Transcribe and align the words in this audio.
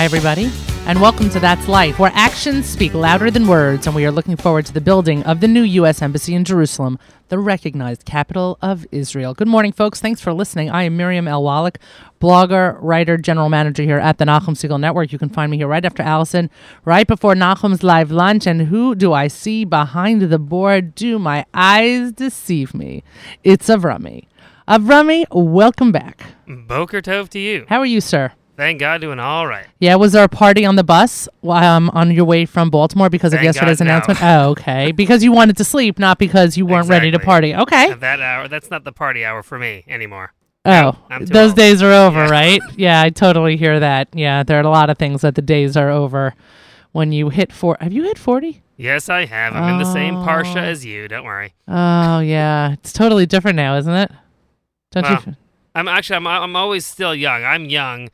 Hi, 0.00 0.04
everybody, 0.06 0.50
and 0.86 0.98
welcome 0.98 1.28
to 1.28 1.38
That's 1.38 1.68
Life, 1.68 1.98
where 1.98 2.10
actions 2.14 2.64
speak 2.64 2.94
louder 2.94 3.30
than 3.30 3.46
words, 3.46 3.86
and 3.86 3.94
we 3.94 4.06
are 4.06 4.10
looking 4.10 4.34
forward 4.34 4.64
to 4.64 4.72
the 4.72 4.80
building 4.80 5.22
of 5.24 5.40
the 5.40 5.46
new 5.46 5.60
U.S. 5.60 6.00
Embassy 6.00 6.34
in 6.34 6.42
Jerusalem, 6.42 6.98
the 7.28 7.38
recognized 7.38 8.06
capital 8.06 8.56
of 8.62 8.86
Israel. 8.92 9.34
Good 9.34 9.46
morning, 9.46 9.72
folks. 9.72 10.00
Thanks 10.00 10.22
for 10.22 10.32
listening. 10.32 10.70
I 10.70 10.84
am 10.84 10.96
Miriam 10.96 11.28
L. 11.28 11.42
Wallach, 11.42 11.78
blogger, 12.18 12.78
writer, 12.80 13.18
general 13.18 13.50
manager 13.50 13.82
here 13.82 13.98
at 13.98 14.16
the 14.16 14.24
Nachum 14.24 14.56
Segal 14.56 14.80
Network. 14.80 15.12
You 15.12 15.18
can 15.18 15.28
find 15.28 15.50
me 15.50 15.58
here 15.58 15.68
right 15.68 15.84
after 15.84 16.02
Allison, 16.02 16.48
right 16.86 17.06
before 17.06 17.34
Nachum's 17.34 17.82
live 17.82 18.10
lunch. 18.10 18.46
And 18.46 18.62
who 18.62 18.94
do 18.94 19.12
I 19.12 19.28
see 19.28 19.66
behind 19.66 20.22
the 20.22 20.38
board? 20.38 20.94
Do 20.94 21.18
my 21.18 21.44
eyes 21.52 22.12
deceive 22.12 22.72
me? 22.72 23.04
It's 23.44 23.68
Avrami. 23.68 24.28
Avrami, 24.66 25.26
welcome 25.30 25.92
back. 25.92 26.22
Boker 26.48 27.02
Tov 27.02 27.28
to 27.28 27.38
you. 27.38 27.66
How 27.68 27.80
are 27.80 27.86
you, 27.86 28.00
sir? 28.00 28.32
Thank 28.60 28.78
God, 28.78 29.00
doing 29.00 29.18
all 29.18 29.46
right. 29.46 29.66
Yeah, 29.78 29.94
was 29.94 30.12
there 30.12 30.22
a 30.22 30.28
party 30.28 30.66
on 30.66 30.76
the 30.76 30.84
bus 30.84 31.26
um, 31.44 31.88
on 31.94 32.10
your 32.10 32.26
way 32.26 32.44
from 32.44 32.68
Baltimore 32.68 33.08
because 33.08 33.32
of 33.32 33.42
yesterday's 33.42 33.78
God, 33.78 33.86
no. 33.86 33.90
announcement? 33.92 34.20
Oh, 34.22 34.50
okay. 34.50 34.92
because 34.92 35.24
you 35.24 35.32
wanted 35.32 35.56
to 35.56 35.64
sleep, 35.64 35.98
not 35.98 36.18
because 36.18 36.58
you 36.58 36.66
weren't 36.66 36.86
ready 36.86 37.10
to 37.10 37.18
party. 37.18 37.54
Okay. 37.54 37.90
At 37.92 38.00
that 38.00 38.20
hour, 38.20 38.48
that's 38.48 38.70
not 38.70 38.84
the 38.84 38.92
party 38.92 39.24
hour 39.24 39.42
for 39.42 39.58
me 39.58 39.84
anymore. 39.88 40.34
Oh, 40.66 40.94
those 41.22 41.52
old. 41.52 41.56
days 41.56 41.82
are 41.82 41.90
over, 41.90 42.24
Yeah. 42.26 42.30
right? 42.30 42.60
Yeah, 42.76 43.00
I 43.00 43.08
totally 43.08 43.56
hear 43.56 43.80
that. 43.80 44.08
Yeah, 44.12 44.42
there 44.42 44.58
are 44.58 44.62
a 44.62 44.68
lot 44.68 44.90
of 44.90 44.98
things 44.98 45.22
that 45.22 45.36
the 45.36 45.42
days 45.42 45.74
are 45.74 45.88
over 45.88 46.34
when 46.92 47.12
you 47.12 47.30
hit 47.30 47.54
four. 47.54 47.78
Have 47.80 47.94
you 47.94 48.02
hit 48.02 48.18
40? 48.18 48.62
Yes, 48.76 49.08
I 49.08 49.24
have. 49.24 49.54
I'm 49.54 49.72
in 49.72 49.78
the 49.78 49.90
same 49.90 50.16
Oh. 50.16 50.26
parsha 50.26 50.56
as 50.56 50.84
you. 50.84 51.08
Don't 51.08 51.24
worry. 51.24 51.54
Oh, 51.66 52.20
yeah. 52.20 52.72
It's 52.74 52.92
totally 52.92 53.24
different 53.24 53.56
now, 53.56 53.78
isn't 53.78 53.94
it? 53.94 54.12
Don't 54.92 55.04
Well, 55.04 55.22
you? 55.26 55.36
I'm 55.74 55.88
actually, 55.88 56.16
I'm, 56.16 56.26
I'm 56.26 56.56
always 56.56 56.84
still 56.84 57.14
young. 57.14 57.42
I'm 57.42 57.64
young 57.64 58.10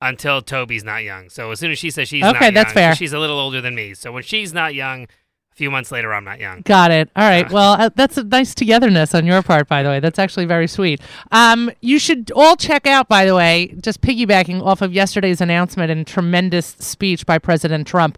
until 0.00 0.42
Toby's 0.42 0.84
not 0.84 1.02
young. 1.02 1.28
So 1.28 1.50
as 1.50 1.60
soon 1.60 1.70
as 1.70 1.78
she 1.78 1.90
says 1.90 2.08
she's 2.08 2.24
Okay, 2.24 2.46
not 2.46 2.54
that's 2.54 2.68
young, 2.70 2.74
fair. 2.74 2.94
She's 2.94 3.12
a 3.12 3.18
little 3.18 3.38
older 3.38 3.60
than 3.60 3.74
me. 3.74 3.94
So 3.94 4.12
when 4.12 4.22
she's 4.22 4.52
not 4.52 4.74
young, 4.74 5.04
a 5.52 5.56
few 5.56 5.70
months 5.70 5.90
later, 5.92 6.14
I'm 6.14 6.24
not 6.24 6.38
young. 6.38 6.62
Got 6.62 6.90
it. 6.90 7.10
All 7.16 7.28
right. 7.28 7.44
Uh. 7.46 7.50
Well, 7.52 7.72
uh, 7.72 7.90
that's 7.94 8.16
a 8.16 8.24
nice 8.24 8.54
togetherness 8.54 9.14
on 9.14 9.26
your 9.26 9.42
part, 9.42 9.68
by 9.68 9.82
the 9.82 9.88
way. 9.88 10.00
That's 10.00 10.18
actually 10.18 10.46
very 10.46 10.68
sweet. 10.68 11.00
Um, 11.32 11.70
you 11.80 11.98
should 11.98 12.30
all 12.34 12.56
check 12.56 12.86
out, 12.86 13.08
by 13.08 13.26
the 13.26 13.34
way, 13.34 13.74
just 13.80 14.00
piggybacking 14.00 14.62
off 14.64 14.80
of 14.80 14.92
yesterday's 14.94 15.40
announcement 15.40 15.90
and 15.90 16.06
tremendous 16.06 16.66
speech 16.66 17.26
by 17.26 17.38
President 17.38 17.86
Trump. 17.86 18.16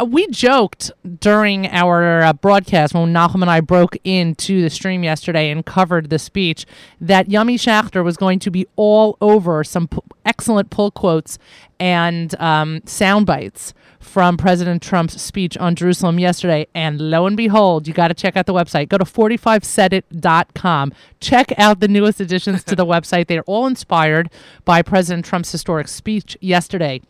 Uh, 0.00 0.04
We 0.06 0.26
joked 0.28 0.90
during 1.20 1.68
our 1.68 2.22
uh, 2.22 2.32
broadcast 2.32 2.94
when 2.94 3.12
Nachum 3.12 3.42
and 3.42 3.50
I 3.50 3.60
broke 3.60 3.96
into 4.04 4.60
the 4.62 4.70
stream 4.70 5.04
yesterday 5.04 5.50
and 5.50 5.64
covered 5.64 6.10
the 6.10 6.18
speech 6.18 6.66
that 7.00 7.30
Yummy 7.30 7.56
Schachter 7.56 8.02
was 8.02 8.16
going 8.16 8.38
to 8.40 8.50
be 8.50 8.66
all 8.76 9.16
over 9.20 9.62
some 9.62 9.86
p- 9.88 9.98
excellent 10.24 10.70
pull 10.70 10.90
quotes 10.90 11.38
and 11.78 12.34
um, 12.40 12.80
sound 12.86 13.26
bites 13.26 13.72
from 14.00 14.36
President 14.36 14.82
Trump's 14.82 15.20
speech 15.22 15.56
on 15.58 15.74
Jerusalem 15.76 16.18
yesterday. 16.18 16.66
And 16.74 17.00
lo 17.00 17.26
and 17.26 17.36
behold, 17.36 17.86
you 17.88 17.94
got 17.94 18.08
to 18.08 18.14
check 18.14 18.36
out 18.36 18.46
the 18.46 18.52
website. 18.52 18.88
Go 18.88 18.98
to 18.98 19.04
45saidit.com. 19.04 20.92
Check 21.20 21.52
out 21.56 21.80
the 21.80 21.88
newest 21.88 22.20
additions 22.20 22.64
to 22.64 22.76
the 22.76 22.86
website. 22.94 23.28
They're 23.28 23.42
all 23.44 23.66
inspired 23.66 24.28
by 24.64 24.82
President 24.82 25.24
Trump's 25.24 25.52
historic 25.52 25.88
speech 25.88 26.36
yesterday. 26.40 27.00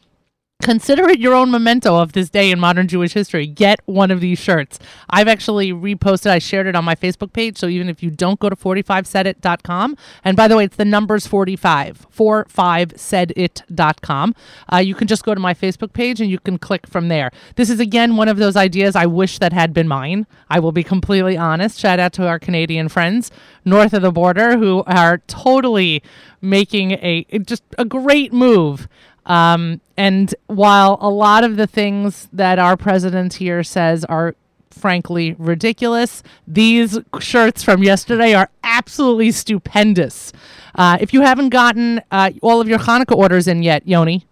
Consider 0.63 1.09
it 1.11 1.19
your 1.19 1.35
own 1.35 1.51
memento 1.51 1.97
of 1.97 2.13
this 2.13 2.31
day 2.31 2.51
in 2.51 2.59
modern 2.59 2.89
Jewish 2.89 3.13
history. 3.13 3.47
Get 3.47 3.81
one 3.85 4.11
of 4.11 4.21
these 4.21 4.39
shirts. 4.39 4.79
I've 5.11 5.29
actually 5.29 5.73
reposted, 5.73 6.31
I 6.31 6.39
shared 6.39 6.67
it 6.67 6.75
on 6.75 6.87
my 6.87 6.95
Facebook 6.95 7.35
page. 7.35 7.59
So 7.59 7.67
even 7.67 7.91
if 7.91 8.03
you 8.03 8.11
don't 8.11 8.41
go 8.41 8.49
to 8.49 8.57
45saidit.com, 8.57 9.95
and 10.25 10.37
by 10.39 10.49
the 10.49 10.57
way, 10.57 10.65
it's 10.65 10.77
the 10.77 10.87
numbers 10.87 11.27
45, 11.27 12.07
45saidit.com, 12.11 14.35
uh, 14.73 14.79
you 14.79 14.95
can 14.95 15.07
just 15.07 15.25
go 15.25 15.35
to 15.35 15.41
my 15.41 15.53
Facebook 15.53 15.93
page 15.93 16.23
and 16.23 16.31
you 16.31 16.39
can 16.39 16.57
click 16.57 16.87
from 16.87 17.09
there. 17.09 17.31
This 17.57 17.69
is 17.69 17.79
again 17.79 18.17
one 18.17 18.29
of 18.29 18.39
those 18.39 18.57
ideas 18.57 18.97
I 18.97 19.05
wish 19.05 19.39
that 19.41 19.53
had 19.53 19.75
been 19.75 19.89
mine. 19.89 20.27
I 20.49 20.61
will 20.61 20.73
be 20.73 20.85
completely 20.85 21.37
honest. 21.37 21.79
Shout 21.79 21.99
out 21.99 22.15
to 22.15 22.27
our 22.27 22.39
Canadian 22.39 22.89
friends 22.89 23.31
north 23.67 23.93
of 23.93 24.01
the 24.01 24.13
border 24.13 24.57
who 24.57 24.83
are 24.87 25.19
totally 25.27 26.03
making 26.41 26.93
a 26.93 27.27
just 27.41 27.65
a 27.77 27.85
great 27.85 28.33
move. 28.33 28.89
Um, 29.27 29.83
and 29.97 30.35
while 30.47 30.99
a 31.01 31.09
lot 31.09 31.45
of 31.45 31.57
the 31.57 31.67
things 31.67 32.29
that 32.33 32.59
our 32.59 32.77
president 32.77 33.35
here 33.35 33.63
says 33.63 34.05
are 34.05 34.35
frankly 34.71 35.35
ridiculous, 35.39 36.23
these 36.47 36.99
shirts 37.21 37.63
from 37.63 37.83
yesterday 37.83 38.35
are 38.35 38.51
absolutely 38.63 39.31
stupendous. 39.31 40.33
Uh, 40.75 40.99
if 41.01 41.13
you 41.13 41.21
haven't 41.21 41.51
gotten 41.51 42.01
uh, 42.11 42.31
all 42.43 42.61
of 42.61 42.69
your 42.69 42.81
Hanukkah 42.81 43.17
orders 43.17 43.47
in 43.47 43.63
yet, 43.63 43.87
Yoni, 43.87 44.27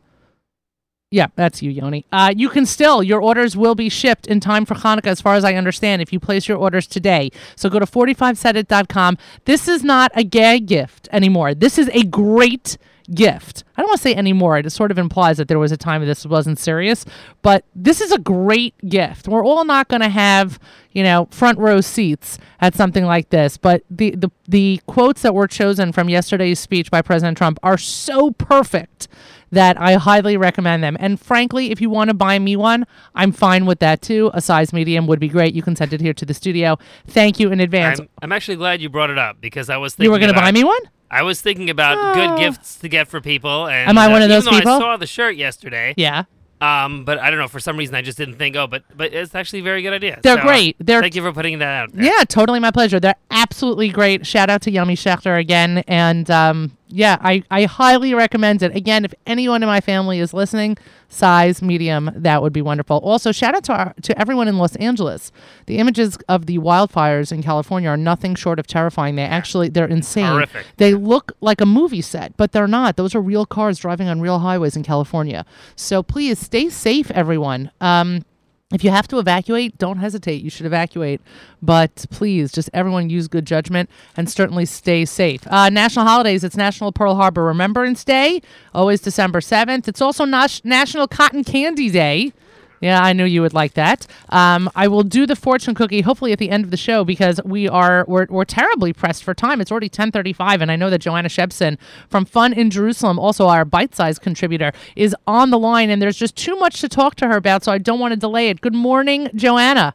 yeah, 1.12 1.26
that's 1.36 1.60
you, 1.60 1.70
Yoni. 1.70 2.06
Uh, 2.10 2.32
you 2.34 2.48
can 2.48 2.64
still, 2.64 3.02
your 3.02 3.20
orders 3.20 3.54
will 3.54 3.74
be 3.74 3.90
shipped 3.90 4.26
in 4.26 4.40
time 4.40 4.64
for 4.64 4.74
Hanukkah, 4.74 5.08
as 5.08 5.20
far 5.20 5.34
as 5.34 5.44
I 5.44 5.54
understand, 5.54 6.00
if 6.00 6.10
you 6.10 6.18
place 6.18 6.48
your 6.48 6.56
orders 6.56 6.86
today. 6.86 7.30
So 7.54 7.68
go 7.68 7.78
to 7.78 7.84
45saidit.com. 7.84 9.18
This 9.44 9.68
is 9.68 9.84
not 9.84 10.10
a 10.14 10.24
gag 10.24 10.64
gift 10.64 11.10
anymore. 11.12 11.54
This 11.54 11.78
is 11.78 11.90
a 11.92 12.04
great 12.04 12.78
gift. 13.14 13.64
I 13.76 13.82
don't 13.82 13.88
want 13.88 13.98
to 13.98 14.02
say 14.02 14.14
anymore. 14.14 14.58
It 14.58 14.70
sort 14.70 14.90
of 14.90 14.98
implies 14.98 15.36
that 15.38 15.48
there 15.48 15.58
was 15.58 15.72
a 15.72 15.76
time 15.76 16.04
this 16.04 16.26
wasn't 16.26 16.58
serious, 16.58 17.04
but 17.40 17.64
this 17.74 18.00
is 18.00 18.12
a 18.12 18.18
great 18.18 18.74
gift. 18.88 19.28
We're 19.28 19.44
all 19.44 19.64
not 19.64 19.88
going 19.88 20.02
to 20.02 20.08
have, 20.08 20.58
you 20.92 21.02
know, 21.02 21.28
front 21.30 21.58
row 21.58 21.80
seats 21.80 22.38
at 22.60 22.74
something 22.74 23.04
like 23.04 23.30
this, 23.30 23.56
but 23.56 23.82
the, 23.90 24.10
the 24.12 24.30
the 24.46 24.80
quotes 24.86 25.22
that 25.22 25.34
were 25.34 25.46
chosen 25.46 25.92
from 25.92 26.08
yesterday's 26.08 26.60
speech 26.60 26.90
by 26.90 27.00
President 27.02 27.38
Trump 27.38 27.58
are 27.62 27.78
so 27.78 28.32
perfect 28.32 29.08
that 29.52 29.78
I 29.80 29.94
highly 29.94 30.36
recommend 30.36 30.82
them. 30.82 30.96
And 30.98 31.20
frankly, 31.20 31.70
if 31.70 31.80
you 31.80 31.90
want 31.90 32.08
to 32.08 32.14
buy 32.14 32.38
me 32.38 32.56
one, 32.56 32.86
I'm 33.14 33.32
fine 33.32 33.66
with 33.66 33.78
that 33.80 34.00
too. 34.00 34.30
A 34.34 34.40
size 34.40 34.72
medium 34.72 35.06
would 35.06 35.20
be 35.20 35.28
great. 35.28 35.54
You 35.54 35.62
can 35.62 35.76
send 35.76 35.92
it 35.92 36.00
here 36.00 36.14
to 36.14 36.24
the 36.24 36.34
studio. 36.34 36.78
Thank 37.06 37.38
you 37.38 37.52
in 37.52 37.60
advance. 37.60 38.00
I'm, 38.00 38.08
I'm 38.22 38.32
actually 38.32 38.56
glad 38.56 38.80
you 38.80 38.88
brought 38.88 39.10
it 39.10 39.18
up 39.18 39.40
because 39.40 39.68
I 39.68 39.76
was 39.76 39.94
thinking 39.94 40.04
you 40.04 40.10
were 40.10 40.18
going 40.18 40.32
to 40.32 40.40
buy 40.40 40.50
me 40.50 40.64
one? 40.64 40.80
I 41.12 41.22
was 41.22 41.40
thinking 41.40 41.68
about 41.70 41.96
Oh. 41.98 42.14
good 42.14 42.38
gifts 42.40 42.76
to 42.76 42.88
get 42.88 43.06
for 43.08 43.20
people. 43.20 43.66
And, 43.68 43.88
Am 43.90 43.98
I 43.98 44.06
uh, 44.06 44.10
one 44.10 44.22
of 44.22 44.28
those 44.30 44.48
people? 44.48 44.72
I 44.72 44.78
saw 44.78 44.96
the 44.96 45.06
shirt 45.06 45.36
yesterday. 45.36 45.94
Yeah. 45.96 46.24
Um, 46.60 47.04
but 47.04 47.18
I 47.18 47.28
don't 47.30 47.40
know. 47.40 47.48
For 47.48 47.58
some 47.58 47.76
reason, 47.76 47.94
I 47.96 48.02
just 48.02 48.16
didn't 48.16 48.36
think. 48.36 48.54
Oh, 48.54 48.68
but 48.68 48.84
but 48.96 49.12
it's 49.12 49.34
actually 49.34 49.58
a 49.58 49.62
very 49.64 49.82
good 49.82 49.92
idea. 49.92 50.20
They're 50.22 50.36
So, 50.36 50.42
great. 50.42 50.76
They're- 50.78 51.00
thank 51.00 51.16
you 51.16 51.22
for 51.22 51.32
putting 51.32 51.58
that 51.58 51.82
out. 51.82 51.92
there. 51.92 52.04
Yeah, 52.04 52.22
totally 52.28 52.60
my 52.60 52.70
pleasure. 52.70 53.00
They're 53.00 53.16
absolutely 53.32 53.88
great. 53.88 54.24
Shout 54.26 54.48
out 54.48 54.62
to 54.62 54.70
Yummy 54.70 54.94
Schechter 54.94 55.36
again. 55.38 55.78
And 55.88 56.30
um, 56.30 56.76
yeah, 56.92 57.16
I, 57.20 57.42
I 57.50 57.64
highly 57.64 58.14
recommend 58.14 58.62
it. 58.62 58.76
Again, 58.76 59.04
if 59.04 59.14
anyone 59.26 59.62
in 59.62 59.66
my 59.66 59.80
family 59.80 60.20
is 60.20 60.34
listening, 60.34 60.76
size 61.08 61.62
medium, 61.62 62.10
that 62.14 62.42
would 62.42 62.52
be 62.52 62.62
wonderful. 62.62 62.98
Also, 62.98 63.32
shout 63.32 63.54
out 63.54 63.64
to 63.64 63.72
our, 63.72 63.94
to 64.02 64.18
everyone 64.18 64.48
in 64.48 64.58
Los 64.58 64.76
Angeles. 64.76 65.32
The 65.66 65.78
images 65.78 66.18
of 66.28 66.46
the 66.46 66.58
wildfires 66.58 67.32
in 67.32 67.42
California 67.42 67.88
are 67.88 67.96
nothing 67.96 68.34
short 68.34 68.58
of 68.58 68.66
terrifying. 68.66 69.16
They 69.16 69.22
actually 69.24 69.68
they're 69.68 69.86
insane. 69.86 70.26
Horrific. 70.26 70.66
They 70.76 70.94
look 70.94 71.32
like 71.40 71.60
a 71.60 71.66
movie 71.66 72.02
set, 72.02 72.36
but 72.36 72.52
they're 72.52 72.68
not. 72.68 72.96
Those 72.96 73.14
are 73.14 73.20
real 73.20 73.46
cars 73.46 73.78
driving 73.78 74.08
on 74.08 74.20
real 74.20 74.40
highways 74.40 74.76
in 74.76 74.82
California. 74.82 75.46
So 75.74 76.02
please 76.02 76.38
stay 76.38 76.68
safe, 76.68 77.10
everyone. 77.10 77.70
Um, 77.80 78.24
if 78.72 78.84
you 78.84 78.90
have 78.90 79.08
to 79.08 79.18
evacuate, 79.18 79.78
don't 79.78 79.98
hesitate. 79.98 80.42
You 80.42 80.50
should 80.50 80.66
evacuate. 80.66 81.20
But 81.60 82.06
please, 82.10 82.52
just 82.52 82.70
everyone 82.72 83.10
use 83.10 83.28
good 83.28 83.46
judgment 83.46 83.88
and 84.16 84.30
certainly 84.30 84.64
stay 84.64 85.04
safe. 85.04 85.46
Uh, 85.46 85.68
national 85.70 86.06
holidays 86.06 86.44
it's 86.44 86.56
National 86.56 86.92
Pearl 86.92 87.14
Harbor 87.14 87.44
Remembrance 87.44 88.04
Day, 88.04 88.42
always 88.74 89.00
December 89.00 89.40
7th. 89.40 89.88
It's 89.88 90.00
also 90.00 90.24
National 90.24 91.06
Cotton 91.06 91.44
Candy 91.44 91.90
Day. 91.90 92.32
Yeah, 92.82 93.00
I 93.00 93.12
knew 93.12 93.24
you 93.24 93.42
would 93.42 93.54
like 93.54 93.74
that. 93.74 94.08
Um, 94.30 94.68
I 94.74 94.88
will 94.88 95.04
do 95.04 95.24
the 95.24 95.36
fortune 95.36 95.72
cookie 95.72 96.00
hopefully 96.00 96.32
at 96.32 96.40
the 96.40 96.50
end 96.50 96.64
of 96.64 96.72
the 96.72 96.76
show 96.76 97.04
because 97.04 97.40
we 97.44 97.68
are 97.68 98.04
we're, 98.08 98.26
we're 98.28 98.44
terribly 98.44 98.92
pressed 98.92 99.22
for 99.22 99.34
time. 99.34 99.60
It's 99.60 99.70
already 99.70 99.88
ten 99.88 100.10
thirty 100.10 100.32
five, 100.32 100.60
and 100.60 100.70
I 100.70 100.74
know 100.74 100.90
that 100.90 100.98
Joanna 100.98 101.28
Shebson 101.28 101.78
from 102.08 102.24
Fun 102.24 102.52
in 102.52 102.70
Jerusalem, 102.70 103.20
also 103.20 103.46
our 103.46 103.64
bite 103.64 103.94
size 103.94 104.18
contributor, 104.18 104.72
is 104.96 105.14
on 105.28 105.50
the 105.50 105.58
line, 105.60 105.90
and 105.90 106.02
there's 106.02 106.16
just 106.16 106.34
too 106.36 106.56
much 106.56 106.80
to 106.80 106.88
talk 106.88 107.14
to 107.16 107.28
her 107.28 107.36
about, 107.36 107.62
so 107.62 107.70
I 107.70 107.78
don't 107.78 108.00
want 108.00 108.12
to 108.14 108.18
delay 108.18 108.48
it. 108.48 108.60
Good 108.60 108.74
morning, 108.74 109.30
Joanna. 109.34 109.94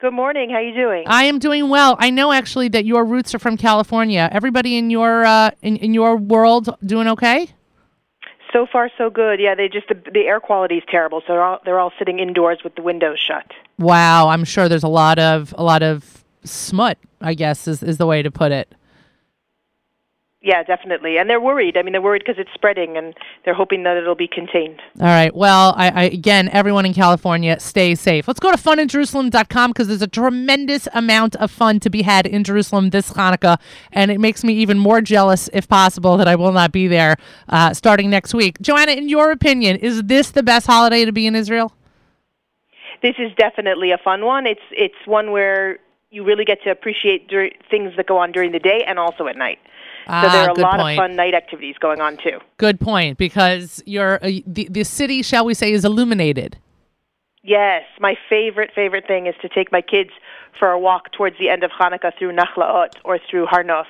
Good 0.00 0.12
morning. 0.12 0.50
How 0.50 0.58
you 0.58 0.74
doing? 0.74 1.04
I 1.06 1.22
am 1.24 1.38
doing 1.38 1.68
well. 1.68 1.94
I 2.00 2.10
know 2.10 2.32
actually 2.32 2.66
that 2.70 2.84
your 2.84 3.04
roots 3.04 3.32
are 3.36 3.38
from 3.38 3.56
California. 3.56 4.28
Everybody 4.32 4.76
in 4.76 4.90
your 4.90 5.24
uh, 5.24 5.52
in, 5.62 5.76
in 5.76 5.94
your 5.94 6.16
world 6.16 6.76
doing 6.84 7.06
okay? 7.06 7.50
So 8.52 8.66
far, 8.70 8.90
so 8.98 9.10
good. 9.10 9.40
Yeah, 9.40 9.54
they 9.54 9.68
just 9.68 9.88
the, 9.88 9.94
the 10.12 10.20
air 10.20 10.40
quality 10.40 10.76
is 10.76 10.84
terrible, 10.88 11.20
so 11.26 11.32
they're 11.32 11.42
all, 11.42 11.60
they're 11.64 11.78
all 11.78 11.92
sitting 11.98 12.18
indoors 12.18 12.58
with 12.62 12.74
the 12.74 12.82
windows 12.82 13.18
shut. 13.18 13.50
Wow, 13.78 14.28
I'm 14.28 14.44
sure 14.44 14.68
there's 14.68 14.82
a 14.82 14.88
lot 14.88 15.18
of 15.18 15.54
a 15.56 15.62
lot 15.62 15.82
of 15.82 16.24
smut. 16.44 16.98
I 17.20 17.34
guess 17.34 17.68
is 17.68 17.82
is 17.82 17.98
the 17.98 18.06
way 18.06 18.22
to 18.22 18.30
put 18.30 18.52
it. 18.52 18.74
Yeah, 20.44 20.64
definitely. 20.64 21.18
And 21.18 21.30
they're 21.30 21.40
worried. 21.40 21.76
I 21.76 21.82
mean, 21.82 21.92
they're 21.92 22.02
worried 22.02 22.22
because 22.26 22.40
it's 22.40 22.52
spreading, 22.52 22.96
and 22.96 23.14
they're 23.44 23.54
hoping 23.54 23.84
that 23.84 23.96
it'll 23.96 24.16
be 24.16 24.26
contained. 24.26 24.80
All 25.00 25.06
right. 25.06 25.32
Well, 25.32 25.72
I, 25.76 25.90
I 25.90 26.02
again, 26.04 26.48
everyone 26.48 26.84
in 26.84 26.94
California, 26.94 27.60
stay 27.60 27.94
safe. 27.94 28.26
Let's 28.26 28.40
go 28.40 28.50
to 28.50 28.58
funinjerusalem.com 28.58 29.70
because 29.70 29.86
there's 29.86 30.02
a 30.02 30.08
tremendous 30.08 30.88
amount 30.94 31.36
of 31.36 31.52
fun 31.52 31.78
to 31.80 31.90
be 31.90 32.02
had 32.02 32.26
in 32.26 32.42
Jerusalem 32.42 32.90
this 32.90 33.12
Hanukkah, 33.12 33.58
and 33.92 34.10
it 34.10 34.18
makes 34.18 34.42
me 34.42 34.54
even 34.54 34.80
more 34.80 35.00
jealous, 35.00 35.48
if 35.52 35.68
possible, 35.68 36.16
that 36.16 36.26
I 36.26 36.34
will 36.34 36.52
not 36.52 36.72
be 36.72 36.88
there 36.88 37.16
uh, 37.48 37.72
starting 37.72 38.10
next 38.10 38.34
week. 38.34 38.60
Joanna, 38.60 38.92
in 38.92 39.08
your 39.08 39.30
opinion, 39.30 39.76
is 39.76 40.02
this 40.02 40.32
the 40.32 40.42
best 40.42 40.66
holiday 40.66 41.04
to 41.04 41.12
be 41.12 41.28
in 41.28 41.36
Israel? 41.36 41.72
This 43.00 43.14
is 43.18 43.30
definitely 43.36 43.92
a 43.92 43.98
fun 43.98 44.24
one. 44.24 44.46
It's 44.46 44.60
it's 44.72 45.06
one 45.06 45.30
where 45.30 45.78
you 46.10 46.24
really 46.24 46.44
get 46.44 46.62
to 46.64 46.70
appreciate 46.70 47.28
dur- 47.28 47.50
things 47.70 47.92
that 47.96 48.06
go 48.06 48.18
on 48.18 48.32
during 48.32 48.50
the 48.50 48.58
day 48.58 48.84
and 48.86 48.98
also 48.98 49.28
at 49.28 49.36
night. 49.36 49.60
Ah, 50.06 50.22
so 50.22 50.28
there 50.30 50.42
are 50.46 50.50
a 50.50 50.60
lot 50.60 50.78
point. 50.78 50.98
of 50.98 51.02
fun 51.04 51.16
night 51.16 51.34
activities 51.34 51.76
going 51.80 52.00
on 52.00 52.16
too. 52.16 52.38
Good 52.58 52.80
point, 52.80 53.18
because 53.18 53.82
your 53.86 54.14
uh, 54.24 54.30
the 54.46 54.68
the 54.70 54.84
city, 54.84 55.22
shall 55.22 55.44
we 55.44 55.54
say, 55.54 55.72
is 55.72 55.84
illuminated. 55.84 56.58
Yes, 57.44 57.82
my 57.98 58.14
favorite 58.28 58.70
favorite 58.74 59.06
thing 59.08 59.26
is 59.26 59.34
to 59.42 59.48
take 59.48 59.72
my 59.72 59.80
kids 59.80 60.10
for 60.58 60.70
a 60.70 60.78
walk 60.78 61.10
towards 61.10 61.36
the 61.40 61.48
end 61.48 61.64
of 61.64 61.72
Hanukkah 61.72 62.16
through 62.16 62.32
Nachlaot 62.36 62.90
or 63.04 63.18
through 63.18 63.46
Har 63.46 63.64
Nof, 63.64 63.86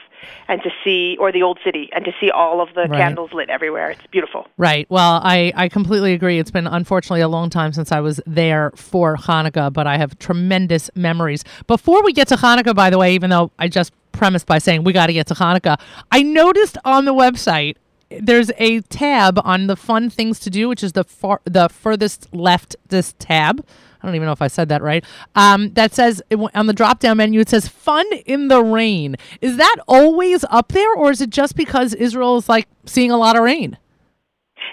and 0.49 0.63
to 0.63 0.71
see 0.83 1.19
or 1.21 1.31
the 1.33 1.43
old 1.43 1.59
city 1.63 1.91
and 1.93 2.03
to 2.07 2.13
see 2.19 2.31
all 2.31 2.63
of 2.63 2.69
the 2.75 2.87
Right. 2.89 2.93
candles 2.99 3.33
lit 3.35 3.51
everywhere. 3.51 3.91
It's 3.91 4.07
beautiful. 4.11 4.47
Right. 4.57 4.87
Well, 4.89 5.21
I, 5.23 5.53
I 5.55 5.69
completely 5.69 6.15
agree. 6.15 6.39
It's 6.39 6.51
been 6.53 6.67
unfortunately 6.67 7.21
a 7.21 7.29
long 7.29 7.51
time 7.51 7.75
since 7.75 7.93
I 7.93 8.01
was 8.01 8.21
there 8.27 8.73
for 8.75 9.17
Hanukkah, 9.17 9.71
but 9.71 9.87
I 9.87 9.99
have 9.99 10.19
tremendous 10.19 10.89
memories. 10.95 11.45
Before 11.67 12.03
we 12.03 12.15
get 12.15 12.29
to 12.29 12.37
Hanukkah, 12.37 12.75
by 12.75 12.89
the 12.89 12.97
way, 12.97 13.15
even 13.15 13.29
though 13.29 13.51
I 13.59 13.69
just 13.69 13.93
premised 14.23 14.47
by 14.47 14.59
saying 14.59 14.85
we 14.85 14.93
got 14.93 15.09
to 15.09 15.13
get 15.13 15.27
to 15.27 15.35
Hanukkah, 15.35 15.81
I 16.13 16.23
noticed 16.23 16.79
on 16.85 17.07
the 17.07 17.13
website 17.13 17.75
there's 18.09 18.53
a 18.57 18.81
tab 18.83 19.41
on 19.43 19.67
the 19.67 19.75
fun 19.75 20.11
things 20.11 20.39
to 20.41 20.49
do, 20.49 20.69
which 20.69 20.85
is 20.85 20.93
the 20.93 21.03
far, 21.03 21.41
the 21.43 21.69
furthest 21.69 22.33
left 22.33 22.77
this 22.87 23.17
tab. 23.19 23.67
I 24.01 24.07
don't 24.07 24.15
even 24.15 24.27
know 24.27 24.33
if 24.33 24.41
I 24.41 24.47
said 24.47 24.69
that 24.69 24.81
right. 24.81 25.05
Um, 25.35 25.73
that 25.73 25.93
says 25.93 26.23
on 26.55 26.67
the 26.69 26.73
drop 26.73 27.01
down 27.01 27.17
menu, 27.17 27.41
it 27.41 27.49
says 27.49 27.67
"fun 27.67 28.07
in 28.25 28.47
the 28.47 28.63
rain." 28.63 29.17
Is 29.41 29.57
that 29.57 29.77
always 29.89 30.45
up 30.51 30.69
there, 30.69 30.95
or 30.95 31.11
is 31.11 31.21
it 31.21 31.31
just 31.31 31.57
because 31.57 31.93
Israel 31.93 32.37
is 32.37 32.49
like 32.49 32.69
seeing 32.87 33.11
a 33.11 33.17
lot 33.17 33.35
of 33.35 33.43
rain? 33.43 33.77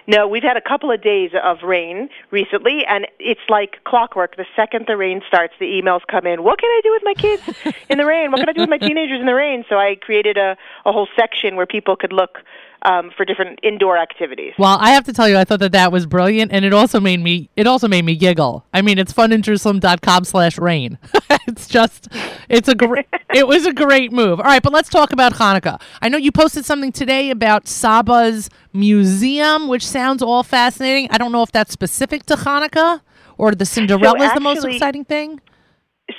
No, 0.10 0.28
we've 0.28 0.42
had 0.42 0.58
a 0.58 0.62
couple 0.62 0.90
of 0.90 1.04
days 1.04 1.30
of 1.44 1.62
rain 1.62 2.10
recently, 2.32 2.84
and 2.84 3.06
it's 3.20 3.48
like 3.48 3.84
clockwork. 3.84 4.38
The 4.38 4.46
second 4.56 4.86
the 4.88 4.98
rain 4.98 5.22
starts, 5.28 5.54
the 5.60 5.68
emails 5.68 6.02
come 6.10 6.26
in. 6.26 6.42
What 6.42 6.60
can 6.60 6.68
I 6.68 6.82
do 6.84 6.92
with 6.92 7.04
my 7.06 7.14
kids 7.14 7.76
in 7.90 8.00
the 8.00 8.08
rain? 8.08 8.32
What 8.32 8.40
can 8.40 8.50
I 8.50 8.54
do 8.54 8.62
with 8.62 8.72
my 8.72 8.80
teenagers 8.80 9.20
in 9.20 9.28
the 9.28 9.36
rain? 9.36 9.66
So 9.70 9.78
I 9.78 9.98
created 10.02 10.36
a, 10.36 10.58
a 10.84 10.92
whole 10.92 11.08
section 11.16 11.56
where 11.56 11.68
people 11.68 11.96
could 11.96 12.12
look 12.12 12.40
um, 12.84 13.12
for 13.16 13.26
different 13.26 13.60
indoor 13.64 13.98
activities. 13.98 14.54
Well, 14.58 14.78
I 14.80 14.92
have 14.92 15.04
to 15.06 15.14
tell 15.14 15.28
you, 15.28 15.38
I 15.38 15.44
thought 15.44 15.60
that 15.60 15.72
that 15.74 15.92
was 15.92 16.06
brilliant, 16.06 16.52
and 16.52 16.64
it 16.64 16.74
also 16.74 17.00
made 17.00 17.20
me 17.20 17.50
it 17.56 17.68
also 17.68 17.88
made 17.88 18.06
me 18.06 18.16
giggle. 18.16 18.66
I 18.74 18.82
mean, 18.82 18.98
it's 18.98 19.14
funinjerusalem.com 19.14 20.24
slash 20.24 20.58
rain. 20.58 20.98
it's 21.48 21.68
just, 21.68 22.08
it's 22.48 22.68
a 22.68 22.76
great, 22.76 23.08
it 23.34 23.48
was 23.48 23.66
a 23.66 23.74
great 23.74 24.12
move. 24.12 24.40
All 24.40 24.46
right, 24.46 24.64
but 24.64 24.74
let's 24.74 24.90
talk 24.90 25.12
about 25.12 25.34
Hanukkah. 25.34 25.82
I 26.02 26.10
know 26.10 26.18
you 26.18 26.32
posted 26.32 26.66
something 26.66 26.92
today 26.92 27.30
about 27.30 27.68
Saba's 27.68 28.50
museum, 28.74 29.68
which 29.68 29.86
sounds 29.86 30.22
all 30.22 30.44
fascinating. 30.44 31.10
I 31.12 31.18
don't 31.18 31.32
know 31.32 31.44
if 31.44 31.52
that's 31.52 31.72
specific 31.72 32.26
to 32.28 32.36
Hanukkah 32.36 33.02
or 33.38 33.56
the 33.56 33.66
Cinderella 33.66 34.22
is 34.22 34.34
the 34.34 34.40
most 34.40 34.66
exciting 34.66 35.06
thing. 35.06 35.40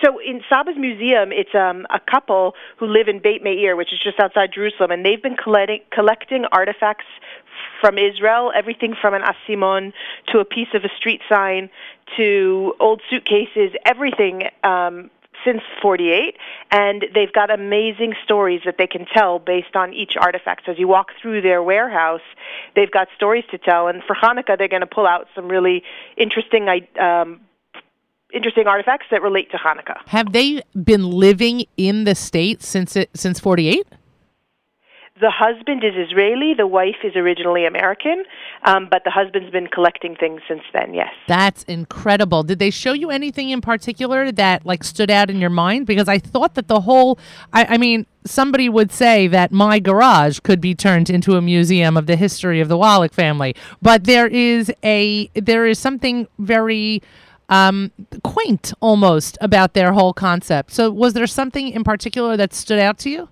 So 0.03 0.19
in 0.19 0.41
Saba's 0.49 0.77
museum, 0.79 1.31
it's 1.33 1.55
um, 1.55 1.87
a 1.91 2.01
couple 2.01 2.55
who 2.79 2.87
live 2.87 3.09
in 3.09 3.21
Beit 3.21 3.43
Meir, 3.43 3.77
which 3.77 3.93
is 3.93 4.01
just 4.03 4.19
outside 4.19 4.51
Jerusalem, 4.55 4.91
and 4.91 5.05
they've 5.05 5.23
been 5.23 5.37
collecting, 5.37 5.81
collecting 5.93 6.45
artifacts 6.53 7.07
from 7.81 7.99
Israel, 7.99 8.53
everything 8.55 8.95
from 9.01 9.15
an 9.15 9.23
asimon 9.23 9.93
to 10.29 10.39
a 10.39 10.45
piece 10.45 10.69
of 10.75 10.85
a 10.85 10.89
street 10.97 11.21
sign 11.29 11.71
to 12.17 12.75
old 12.81 13.03
suitcases, 13.11 13.73
everything 13.85 14.45
um, 14.65 15.11
since 15.45 15.63
48 15.81 16.37
and 16.71 17.07
they've 17.15 17.33
got 17.33 17.51
amazing 17.51 18.15
stories 18.25 18.61
that 18.67 18.77
they 18.79 18.87
can 18.87 19.07
tell 19.07 19.39
based 19.39 19.75
on 19.75 19.95
each 19.95 20.13
artifact. 20.21 20.67
So 20.67 20.73
as 20.73 20.79
you 20.79 20.87
walk 20.87 21.09
through 21.21 21.41
their 21.41 21.63
warehouse 21.63 22.21
they've 22.77 22.91
got 22.91 23.09
stories 23.17 23.45
to 23.51 23.59
tell 23.59 23.89
and 23.89 24.03
for 24.07 24.15
hanukkah 24.15 24.59
they're 24.59 24.69
going 24.69 24.83
to 24.83 24.87
pull 24.87 25.07
out 25.07 25.29
some 25.35 25.49
really 25.49 25.83
interesting 26.19 26.69
um, 27.01 27.41
interesting 28.33 28.67
artifacts 28.67 29.07
that 29.11 29.23
relate 29.23 29.51
to 29.51 29.57
hanukkah 29.57 29.97
Have 30.07 30.33
they 30.33 30.63
been 30.85 31.11
living 31.11 31.65
in 31.77 32.05
the 32.05 32.15
state 32.15 32.63
since 32.63 32.97
it 32.97 33.11
since 33.15 33.41
forty 33.41 33.69
eight? 33.69 33.87
the 35.21 35.31
husband 35.31 35.85
is 35.85 35.93
Israeli, 35.97 36.55
the 36.55 36.67
wife 36.67 36.97
is 37.05 37.15
originally 37.15 37.67
American, 37.67 38.25
um, 38.65 38.89
but 38.91 39.05
the 39.05 39.11
husband's 39.11 39.51
been 39.51 39.67
collecting 39.67 40.17
things 40.17 40.41
since 40.49 40.63
then. 40.73 40.95
Yes. 40.95 41.13
That's 41.29 41.63
incredible. 41.65 42.43
Did 42.43 42.59
they 42.59 42.71
show 42.71 42.93
you 42.93 43.11
anything 43.11 43.51
in 43.51 43.61
particular 43.61 44.33
that 44.33 44.65
like 44.65 44.83
stood 44.83 45.11
out 45.11 45.31
in 45.31 45.39
your 45.39 45.51
mind? 45.51 45.87
Because 45.87 46.09
I 46.09 46.19
thought 46.19 46.55
that 46.55 46.69
the 46.69 46.81
whole, 46.81 47.19
I, 47.53 47.67
I 47.75 47.79
mean, 47.79 48.07
somebody 48.25 48.69
would 48.69 48.93
say 48.93 49.27
that 49.29 49.53
my 49.53 49.79
garage 49.79 50.41
could 50.41 50.61
be 50.61 50.75
turned 50.75 51.11
into 51.11 51.37
a 51.37 51.43
museum 51.43 51.97
of 51.97 52.07
the 52.07 52.17
history 52.17 52.61
of 52.61 52.69
the 52.69 52.77
Wallach 52.77 53.13
family, 53.13 53.55
but 53.83 54.05
there 54.05 54.27
is 54.27 54.73
a 54.83 55.29
there 55.35 55.67
is 55.67 55.79
something 55.79 56.29
very 56.39 57.03
um, 57.51 57.91
quaint 58.23 58.73
almost 58.81 59.37
about 59.41 59.75
their 59.75 59.93
whole 59.93 60.15
concept. 60.15 60.71
So, 60.71 60.91
was 60.91 61.13
there 61.13 61.27
something 61.27 61.69
in 61.69 61.85
particular 61.85 62.37
that 62.37 62.55
stood 62.55 62.79
out 62.79 62.99
to 63.01 63.11
you? 63.11 63.29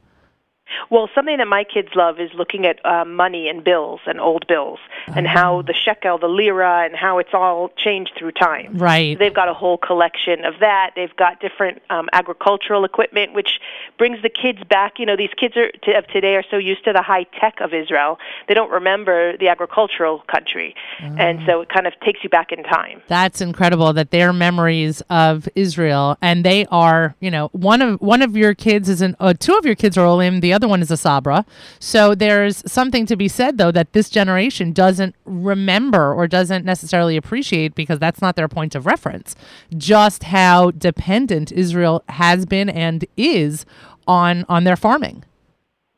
Well, 0.90 1.08
something 1.14 1.38
that 1.38 1.48
my 1.48 1.64
kids 1.64 1.88
love 1.94 2.20
is 2.20 2.30
looking 2.34 2.66
at 2.66 2.84
uh, 2.84 3.04
money 3.04 3.48
and 3.48 3.62
bills 3.64 4.00
and 4.06 4.20
old 4.20 4.46
bills 4.46 4.78
and 5.08 5.26
how 5.26 5.62
the 5.62 5.74
shekel, 5.74 6.18
the 6.18 6.28
lira, 6.28 6.84
and 6.84 6.94
how 6.94 7.18
it's 7.18 7.32
all 7.32 7.70
changed 7.76 8.12
through 8.18 8.32
time. 8.32 8.76
Right. 8.76 9.16
So 9.16 9.18
they've 9.18 9.34
got 9.34 9.48
a 9.48 9.54
whole 9.54 9.78
collection 9.78 10.44
of 10.44 10.54
that. 10.60 10.92
They've 10.96 11.14
got 11.16 11.40
different 11.40 11.82
um, 11.90 12.08
agricultural 12.12 12.84
equipment, 12.84 13.34
which 13.34 13.60
brings 13.98 14.20
the 14.22 14.28
kids 14.28 14.60
back. 14.68 14.98
You 14.98 15.06
know, 15.06 15.16
these 15.16 15.34
kids 15.36 15.56
are, 15.56 15.70
t- 15.70 15.92
of 15.92 16.06
today 16.08 16.34
are 16.34 16.44
so 16.50 16.56
used 16.56 16.84
to 16.84 16.92
the 16.92 17.02
high 17.02 17.24
tech 17.40 17.60
of 17.60 17.72
Israel, 17.72 18.18
they 18.48 18.54
don't 18.54 18.70
remember 18.70 19.36
the 19.36 19.48
agricultural 19.48 20.24
country, 20.30 20.74
and 21.00 21.40
so 21.46 21.60
it 21.60 21.68
kind 21.68 21.86
of 21.86 21.92
takes 22.00 22.22
you 22.22 22.28
back 22.28 22.50
in 22.52 22.62
time. 22.64 23.02
That's 23.06 23.40
incredible 23.40 23.92
that 23.92 24.10
their 24.10 24.32
memories 24.32 25.02
of 25.10 25.48
Israel 25.54 26.16
and 26.20 26.44
they 26.44 26.66
are, 26.66 27.14
you 27.20 27.30
know, 27.30 27.48
one 27.52 27.82
of 27.82 28.00
one 28.00 28.22
of 28.22 28.36
your 28.36 28.54
kids 28.54 28.88
is 28.88 29.00
an 29.00 29.16
uh, 29.20 29.34
two 29.38 29.54
of 29.54 29.64
your 29.64 29.74
kids 29.74 29.96
are 29.96 30.06
Olim, 30.06 30.40
the 30.40 30.52
other 30.52 30.57
one 30.66 30.82
is 30.82 30.90
a 30.90 30.96
Sabra. 30.96 31.46
So 31.78 32.14
there's 32.16 32.68
something 32.70 33.06
to 33.06 33.14
be 33.14 33.28
said 33.28 33.58
though 33.58 33.70
that 33.70 33.92
this 33.92 34.10
generation 34.10 34.72
doesn't 34.72 35.14
remember 35.24 36.12
or 36.12 36.26
doesn't 36.26 36.64
necessarily 36.64 37.16
appreciate 37.16 37.76
because 37.76 38.00
that's 38.00 38.20
not 38.20 38.34
their 38.34 38.48
point 38.48 38.74
of 38.74 38.86
reference. 38.86 39.36
Just 39.76 40.24
how 40.24 40.72
dependent 40.72 41.52
Israel 41.52 42.02
has 42.08 42.46
been 42.46 42.68
and 42.68 43.04
is 43.16 43.64
on 44.08 44.44
on 44.48 44.64
their 44.64 44.76
farming. 44.76 45.24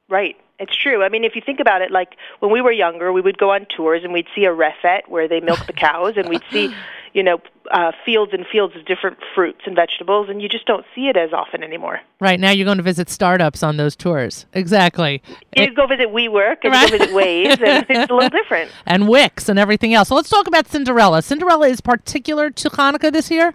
Right. 0.09 0.37
It's 0.61 0.77
true. 0.77 1.03
I 1.03 1.09
mean, 1.09 1.25
if 1.25 1.35
you 1.35 1.43
think 1.45 1.59
about 1.59 1.81
it, 1.83 1.91
like 1.91 2.17
when 2.41 2.53
we 2.53 2.61
were 2.61 2.71
younger, 2.73 3.13
we 3.13 3.21
would 3.23 3.39
go 3.39 3.51
on 3.51 3.67
tours 3.75 4.03
and 4.05 4.13
we'd 4.13 4.27
see 4.35 4.45
a 4.45 4.51
refet 4.51 5.09
where 5.09 5.27
they 5.27 5.41
milk 5.41 5.67
the 5.67 5.73
cows, 5.73 6.15
and 6.17 6.29
we'd 6.29 6.43
see, 6.53 6.73
you 7.15 7.23
know, 7.23 7.41
uh, 7.71 7.93
fields 8.05 8.33
and 8.35 8.45
fields 8.47 8.77
of 8.77 8.85
different 8.85 9.17
fruits 9.35 9.61
and 9.65 9.75
vegetables, 9.75 10.29
and 10.29 10.43
you 10.43 10.49
just 10.49 10.67
don't 10.67 10.85
see 10.95 11.09
it 11.09 11.17
as 11.17 11.33
often 11.33 11.63
anymore. 11.63 12.01
Right 12.21 12.39
now 12.39 12.51
you're 12.51 12.65
going 12.67 12.77
to 12.79 12.83
visit 12.83 13.09
startups 13.09 13.63
on 13.63 13.77
those 13.79 13.97
tours. 13.97 14.45
Exactly. 14.53 15.23
You 15.57 15.73
go 15.75 15.87
visit 15.87 16.09
WeWork 16.09 16.59
and 16.65 16.73
Right. 16.73 16.91
you 16.93 16.99
go 16.99 17.05
visit 17.07 17.15
Waze, 17.15 17.67
and 17.67 17.87
it's 17.91 18.11
a 18.11 18.15
little 18.15 18.29
different. 18.29 18.71
and 18.87 19.09
Wix 19.09 19.49
and 19.49 19.59
everything 19.59 19.95
else. 19.95 20.09
So 20.09 20.15
let's 20.15 20.29
talk 20.29 20.47
about 20.47 20.69
Cinderella. 20.69 21.23
Cinderella 21.23 21.69
is 21.69 21.81
particular 21.81 22.51
to 22.51 22.69
Hanukkah 22.71 23.13
this 23.13 23.31
year. 23.31 23.55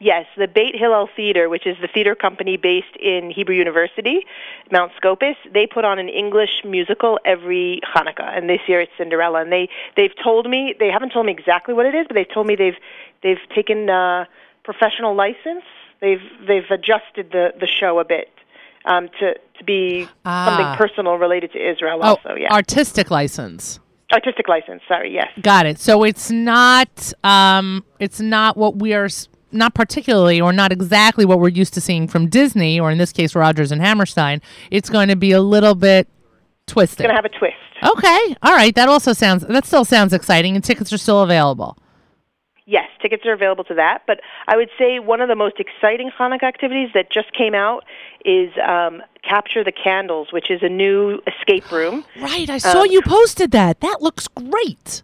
Yes, 0.00 0.26
the 0.36 0.48
Beit 0.48 0.74
Hillel 0.76 1.08
Theater, 1.14 1.48
which 1.48 1.66
is 1.66 1.76
the 1.80 1.88
theater 1.88 2.14
company 2.14 2.56
based 2.56 2.96
in 3.00 3.30
Hebrew 3.30 3.54
University, 3.54 4.26
Mount 4.70 4.92
Scopus, 4.96 5.36
they 5.52 5.66
put 5.66 5.84
on 5.84 5.98
an 5.98 6.08
English 6.08 6.62
musical 6.64 7.18
every 7.24 7.80
Hanukkah, 7.94 8.36
and 8.36 8.48
this 8.50 8.60
year 8.66 8.80
it's 8.80 8.92
Cinderella. 8.98 9.40
And 9.42 9.52
they 9.52 9.68
they've 9.96 10.14
told 10.22 10.48
me 10.50 10.74
they 10.78 10.88
haven't 10.90 11.10
told 11.12 11.26
me 11.26 11.32
exactly 11.32 11.74
what 11.74 11.86
it 11.86 11.94
is, 11.94 12.06
but 12.08 12.14
they've 12.14 12.32
told 12.32 12.46
me 12.46 12.56
they've 12.56 12.76
they've 13.22 13.38
taken 13.54 13.88
uh, 13.88 14.24
professional 14.64 15.14
license. 15.14 15.64
They've 16.00 16.22
they've 16.46 16.68
adjusted 16.70 17.30
the 17.32 17.54
the 17.58 17.66
show 17.68 17.98
a 17.98 18.04
bit 18.04 18.30
um, 18.84 19.08
to 19.20 19.34
to 19.58 19.64
be 19.64 20.08
Ah. 20.26 20.46
something 20.46 20.76
personal 20.86 21.14
related 21.16 21.52
to 21.52 21.58
Israel. 21.72 22.00
Oh, 22.02 22.16
Also, 22.16 22.34
yeah, 22.36 22.52
artistic 22.52 23.10
license. 23.10 23.78
artistic 24.12 24.48
license. 24.48 24.82
Sorry, 24.88 25.12
yes. 25.14 25.28
Got 25.40 25.66
it. 25.66 25.78
So 25.78 26.02
it's 26.04 26.30
not 26.30 27.12
um 27.22 27.84
it's 28.00 28.20
not 28.20 28.56
what 28.56 28.76
we 28.76 28.92
are 28.94 29.08
not 29.54 29.74
particularly 29.74 30.40
or 30.40 30.52
not 30.52 30.72
exactly 30.72 31.24
what 31.24 31.40
we're 31.40 31.48
used 31.48 31.74
to 31.74 31.80
seeing 31.80 32.08
from 32.08 32.28
Disney 32.28 32.78
or 32.78 32.90
in 32.90 32.98
this 32.98 33.12
case 33.12 33.34
Rodgers 33.34 33.72
and 33.72 33.80
Hammerstein. 33.80 34.42
It's 34.70 34.90
going 34.90 35.08
to 35.08 35.16
be 35.16 35.32
a 35.32 35.40
little 35.40 35.74
bit 35.74 36.08
twisted. 36.66 37.00
It's 37.00 37.06
going 37.06 37.10
to 37.10 37.16
have 37.16 37.24
a 37.24 37.28
twist. 37.38 37.56
okay. 37.96 38.36
All 38.42 38.54
right. 38.54 38.74
That 38.74 38.88
also 38.88 39.12
sounds 39.12 39.46
that 39.46 39.64
still 39.64 39.84
sounds 39.84 40.12
exciting 40.12 40.54
and 40.54 40.64
tickets 40.64 40.92
are 40.92 40.98
still 40.98 41.22
available. 41.22 41.76
Yes, 42.66 42.88
tickets 43.02 43.26
are 43.26 43.34
available 43.34 43.64
to 43.64 43.74
that. 43.74 44.02
But 44.06 44.20
I 44.48 44.56
would 44.56 44.70
say 44.78 44.98
one 44.98 45.20
of 45.20 45.28
the 45.28 45.34
most 45.34 45.60
exciting 45.60 46.10
Hanukkah 46.18 46.44
activities 46.44 46.88
that 46.94 47.10
just 47.10 47.30
came 47.34 47.54
out 47.54 47.84
is 48.24 48.50
um, 48.66 49.02
Capture 49.22 49.62
the 49.62 49.72
Candles, 49.72 50.32
which 50.32 50.50
is 50.50 50.62
a 50.62 50.68
new 50.68 51.20
escape 51.26 51.70
room. 51.70 52.04
Right, 52.20 52.48
I 52.48 52.56
saw 52.56 52.84
you 52.84 53.02
posted 53.02 53.50
that. 53.50 53.80
That 53.80 54.00
looks 54.00 54.28
great. 54.28 55.02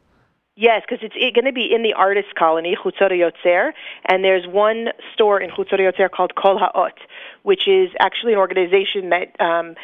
Yes, 0.61 0.83
because 0.87 1.03
it's 1.03 1.35
going 1.35 1.47
to 1.47 1.55
be 1.55 1.73
in 1.75 1.83
the 1.83 1.95
artist 1.95 2.35
colony, 2.39 2.77
Chutzot 2.77 3.13
Yotzer, 3.13 3.73
and 4.05 4.23
there's 4.23 4.47
one 4.47 4.89
store 5.15 5.41
in 5.41 5.49
Chutzot 5.49 5.81
Yotzer 5.81 6.11
called 6.11 6.35
Kol 6.35 6.59
Ha'ot, 6.59 6.99
which 7.45 7.67
is 7.67 7.89
actually 7.99 8.35
an 8.35 8.41
organization 8.41 9.09
that 9.09 9.41
um, 9.41 9.75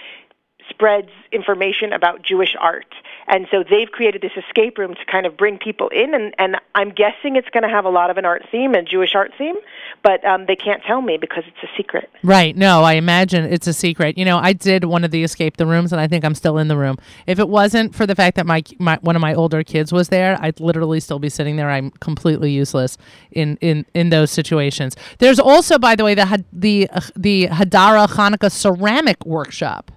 spreads 0.68 1.09
information 1.33 1.95
about 1.95 2.23
Jewish 2.23 2.54
art. 2.61 2.95
And 3.28 3.47
so 3.50 3.64
they've 3.68 3.90
created 3.90 4.23
this 4.23 4.33
escape 4.37 4.78
room 4.78 4.95
to 4.95 5.04
kind 5.11 5.26
of 5.26 5.37
bring 5.37 5.59
people 5.59 5.88
in, 5.88 6.14
and, 6.14 6.35
and 6.38 6.56
I'm 6.75 6.90
guessing 6.90 7.37
it's 7.37 7.49
going 7.50 7.64
to 7.64 7.68
have 7.68 7.85
a 7.85 7.90
lot 7.90 8.11
of 8.11 8.18
an 8.18 8.25
art 8.25 8.45
theme, 8.50 8.75
a 8.75 8.83
Jewish 8.83 9.14
art 9.14 9.33
theme, 9.37 9.56
but 10.02 10.25
um, 10.25 10.47
they 10.47 10.56
can't 10.56 10.83
tell 10.85 11.02
me 11.02 11.16
because 11.16 11.45
it's 11.47 11.62
a 11.62 11.76
secret. 11.76 12.11
Right. 12.23 12.56
No, 12.56 12.83
I 12.83 12.95
imagine 12.95 13.45
it's 13.45 13.66
a 13.66 13.73
secret. 13.73 14.16
You 14.16 14.25
know, 14.25 14.38
I 14.38 14.52
did 14.52 14.85
one 14.85 15.04
of 15.04 15.11
the 15.11 15.25
escape 15.25 15.56
the 15.56 15.66
rooms, 15.66 15.92
and 15.92 16.00
I 16.00 16.06
think 16.06 16.25
I'm 16.25 16.35
still 16.35 16.59
in 16.59 16.68
the 16.68 16.76
room. 16.76 16.97
If 17.26 17.38
it 17.38 17.49
wasn't 17.49 17.95
for 17.95 18.06
the 18.06 18.14
fact 18.14 18.37
that 18.37 18.47
my, 18.47 18.62
my 18.78 18.99
one 19.02 19.16
of 19.16 19.23
my 19.23 19.35
older 19.35 19.64
kids 19.64 19.92
was 19.92 20.09
there, 20.09 20.38
I'd 20.40 20.61
literally 20.61 21.00
still 21.00 21.18
be 21.18 21.28
sitting 21.28 21.56
there. 21.56 21.71
I'm 21.71 21.90
completely 21.92 22.52
useless 22.52 22.97
in 23.33 23.56
in, 23.61 23.87
in 23.95 24.11
those 24.11 24.30
situations. 24.30 24.97
There's 25.18 25.40
also, 25.40 25.78
by 25.78 25.97
the 25.97 26.04
way, 26.04 26.14
the 26.14 26.45
the 26.52 26.88
uh, 26.90 27.00
the 27.16 27.49
Hadara 27.49 28.06
Hanukkah 28.06 28.52
ceramic 28.52 29.25
workshop. 29.26 29.90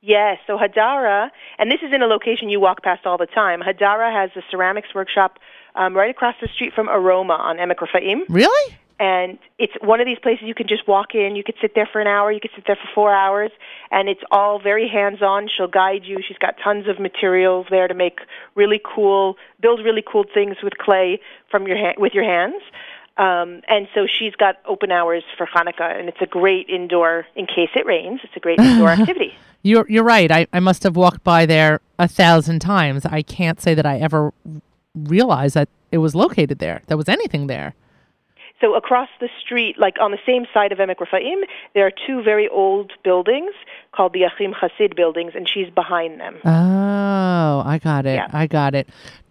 Yes, 0.00 0.38
so 0.46 0.56
Hadara, 0.56 1.30
and 1.58 1.70
this 1.70 1.80
is 1.82 1.92
in 1.92 2.02
a 2.02 2.06
location 2.06 2.48
you 2.48 2.60
walk 2.60 2.82
past 2.82 3.04
all 3.04 3.18
the 3.18 3.26
time. 3.26 3.60
Hadara 3.60 4.12
has 4.12 4.30
a 4.36 4.42
ceramics 4.50 4.88
workshop 4.94 5.38
um, 5.74 5.96
right 5.96 6.10
across 6.10 6.36
the 6.40 6.48
street 6.54 6.72
from 6.72 6.88
Aroma 6.88 7.34
on 7.34 7.56
Emek 7.56 7.78
Rafaim. 7.78 8.20
Really? 8.28 8.76
And 9.00 9.38
it's 9.58 9.72
one 9.80 10.00
of 10.00 10.06
these 10.06 10.18
places 10.18 10.44
you 10.46 10.54
can 10.54 10.66
just 10.66 10.86
walk 10.88 11.14
in. 11.14 11.36
You 11.36 11.44
could 11.44 11.54
sit 11.60 11.72
there 11.76 11.88
for 11.90 12.00
an 12.00 12.08
hour. 12.08 12.32
You 12.32 12.40
could 12.40 12.50
sit 12.54 12.64
there 12.66 12.76
for 12.76 12.88
four 12.94 13.14
hours, 13.14 13.50
and 13.92 14.08
it's 14.08 14.22
all 14.30 14.60
very 14.60 14.88
hands-on. 14.88 15.48
She'll 15.56 15.68
guide 15.68 16.04
you. 16.04 16.18
She's 16.26 16.38
got 16.38 16.56
tons 16.62 16.88
of 16.88 16.98
materials 16.98 17.66
there 17.70 17.86
to 17.86 17.94
make 17.94 18.18
really 18.56 18.80
cool, 18.84 19.36
build 19.60 19.84
really 19.84 20.02
cool 20.02 20.24
things 20.32 20.56
with 20.62 20.78
clay 20.78 21.20
from 21.48 21.68
your 21.68 21.76
ha- 21.76 21.94
with 21.96 22.12
your 22.12 22.24
hands. 22.24 22.60
Um, 23.16 23.62
and 23.68 23.88
so 23.94 24.06
she's 24.06 24.34
got 24.34 24.56
open 24.64 24.90
hours 24.90 25.24
for 25.36 25.46
Hanukkah, 25.46 25.98
and 25.98 26.08
it's 26.08 26.20
a 26.20 26.26
great 26.26 26.68
indoor. 26.68 27.26
In 27.36 27.46
case 27.46 27.70
it 27.76 27.86
rains, 27.86 28.20
it's 28.24 28.36
a 28.36 28.40
great 28.40 28.58
indoor 28.60 28.88
activity. 28.98 29.34
You're 29.62 29.86
you're 29.88 30.04
right. 30.04 30.30
I, 30.30 30.46
I 30.52 30.60
must 30.60 30.82
have 30.84 30.96
walked 30.96 31.24
by 31.24 31.46
there 31.46 31.80
a 31.98 32.08
thousand 32.08 32.60
times. 32.60 33.04
I 33.04 33.22
can't 33.22 33.60
say 33.60 33.74
that 33.74 33.86
I 33.86 33.98
ever 33.98 34.32
realized 34.94 35.54
that 35.54 35.68
it 35.90 35.98
was 35.98 36.14
located 36.14 36.58
there. 36.58 36.82
There 36.86 36.96
was 36.96 37.08
anything 37.08 37.46
there. 37.46 37.74
So 38.60 38.74
across 38.74 39.08
the 39.20 39.28
street, 39.40 39.78
like 39.78 39.94
on 40.00 40.10
the 40.10 40.18
same 40.26 40.44
side 40.52 40.72
of 40.72 40.78
Emek 40.78 40.96
Rafaim, 40.96 41.42
there 41.74 41.86
are 41.86 41.92
two 42.06 42.22
very 42.22 42.48
old 42.48 42.92
buildings 43.04 43.52
called 43.92 44.12
the 44.12 44.24
Achim 44.24 44.52
Hasid 44.52 44.96
buildings, 44.96 45.32
and 45.36 45.48
she's 45.48 45.70
behind 45.70 46.18
them. 46.20 46.38
Oh, 46.44 47.62
I 47.64 47.78
got 47.82 48.04
it. 48.04 48.16
Yeah. 48.16 48.28
I 48.32 48.46
got 48.48 48.74
it. 48.74 48.88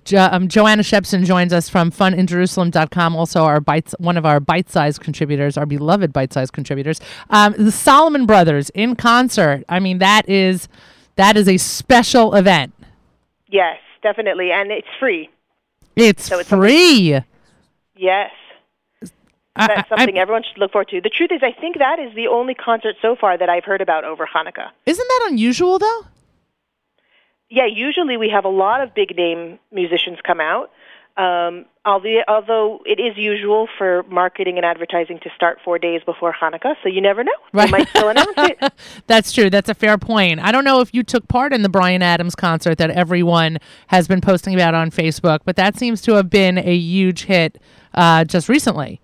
Jo- 0.07 0.29
um, 0.31 0.47
Joanna 0.47 0.83
Shebson 0.83 1.25
joins 1.25 1.51
us 1.51 1.67
from 1.67 1.91
funinjerusalem.com, 1.91 3.15
also 3.15 3.43
our 3.43 3.59
bites, 3.59 3.93
one 3.99 4.15
of 4.15 4.25
our 4.25 4.39
bite-sized 4.39 5.01
contributors, 5.01 5.57
our 5.57 5.65
beloved 5.65 6.13
bite-sized 6.13 6.53
contributors. 6.53 7.01
Um, 7.29 7.53
the 7.57 7.71
Solomon 7.73 8.25
Brothers 8.25 8.69
in 8.69 8.95
concert. 8.95 9.65
I 9.67 9.79
mean, 9.79 9.97
that 9.99 10.27
is 10.29 10.69
that 11.17 11.35
is 11.35 11.49
a 11.49 11.57
special 11.57 12.35
event. 12.35 12.73
Yes, 13.47 13.79
definitely, 14.01 14.51
and 14.51 14.71
it's 14.71 14.87
free. 14.99 15.29
It's, 15.97 16.23
So 16.25 16.39
it's 16.39 16.47
free. 16.49 17.19
Yes. 17.97 18.31
I- 19.55 19.67
That's 19.67 19.91
I- 19.91 19.95
I- 19.95 19.97
something 19.97 20.17
everyone 20.17 20.43
should 20.43 20.57
look 20.57 20.71
forward 20.71 20.87
to. 20.89 21.01
The 21.01 21.09
truth 21.09 21.31
is, 21.33 21.41
I 21.43 21.51
think 21.51 21.79
that 21.79 21.99
is 21.99 22.13
the 22.15 22.27
only 22.27 22.53
concert 22.53 22.95
so 23.01 23.15
far 23.15 23.37
that 23.37 23.49
I've 23.49 23.65
heard 23.65 23.81
about 23.81 24.05
over 24.05 24.25
Hanukkah. 24.25 24.69
isn't 24.85 25.07
that 25.07 25.27
unusual, 25.31 25.79
though? 25.79 26.05
Yeah, 27.49 27.65
usually 27.65 28.17
we 28.17 28.29
have 28.29 28.45
a 28.45 28.49
lot 28.49 28.81
of 28.81 28.93
big 28.93 29.15
name 29.15 29.59
musicians 29.71 30.17
come 30.25 30.39
out. 30.39 30.71
Um, 31.17 31.65
although, 31.83 32.21
although 32.27 32.79
it 32.85 32.99
is 32.99 33.17
usual 33.17 33.67
for 33.75 34.03
marketing 34.03 34.57
and 34.57 34.65
advertising 34.65 35.19
to 35.23 35.31
start 35.35 35.57
four 35.65 35.79
days 35.79 36.01
before 36.05 36.31
Hanukkah, 36.31 36.75
so 36.83 36.89
you 36.89 37.01
never 37.01 37.23
know. 37.23 37.31
Right. 37.53 37.65
They 37.65 37.71
might 37.71 37.89
still 37.89 38.09
announce 38.09 38.33
it. 38.37 38.73
That's 39.07 39.31
true. 39.31 39.49
That's 39.49 39.67
a 39.67 39.73
fair 39.73 39.97
point. 39.97 40.39
I 40.41 40.51
don't 40.51 40.63
know 40.63 40.79
if 40.79 40.93
you 40.93 41.01
took 41.01 41.27
part 41.27 41.53
in 41.53 41.63
the 41.63 41.69
Bryan 41.69 42.03
Adams 42.03 42.35
concert 42.35 42.77
that 42.77 42.91
everyone 42.91 43.57
has 43.87 44.07
been 44.07 44.21
posting 44.21 44.53
about 44.53 44.75
on 44.75 44.91
Facebook, 44.91 45.39
but 45.43 45.55
that 45.55 45.75
seems 45.75 46.01
to 46.03 46.13
have 46.13 46.29
been 46.29 46.59
a 46.59 46.75
huge 46.75 47.23
hit 47.23 47.59
uh, 47.95 48.23
just 48.23 48.47
recently. 48.47 49.01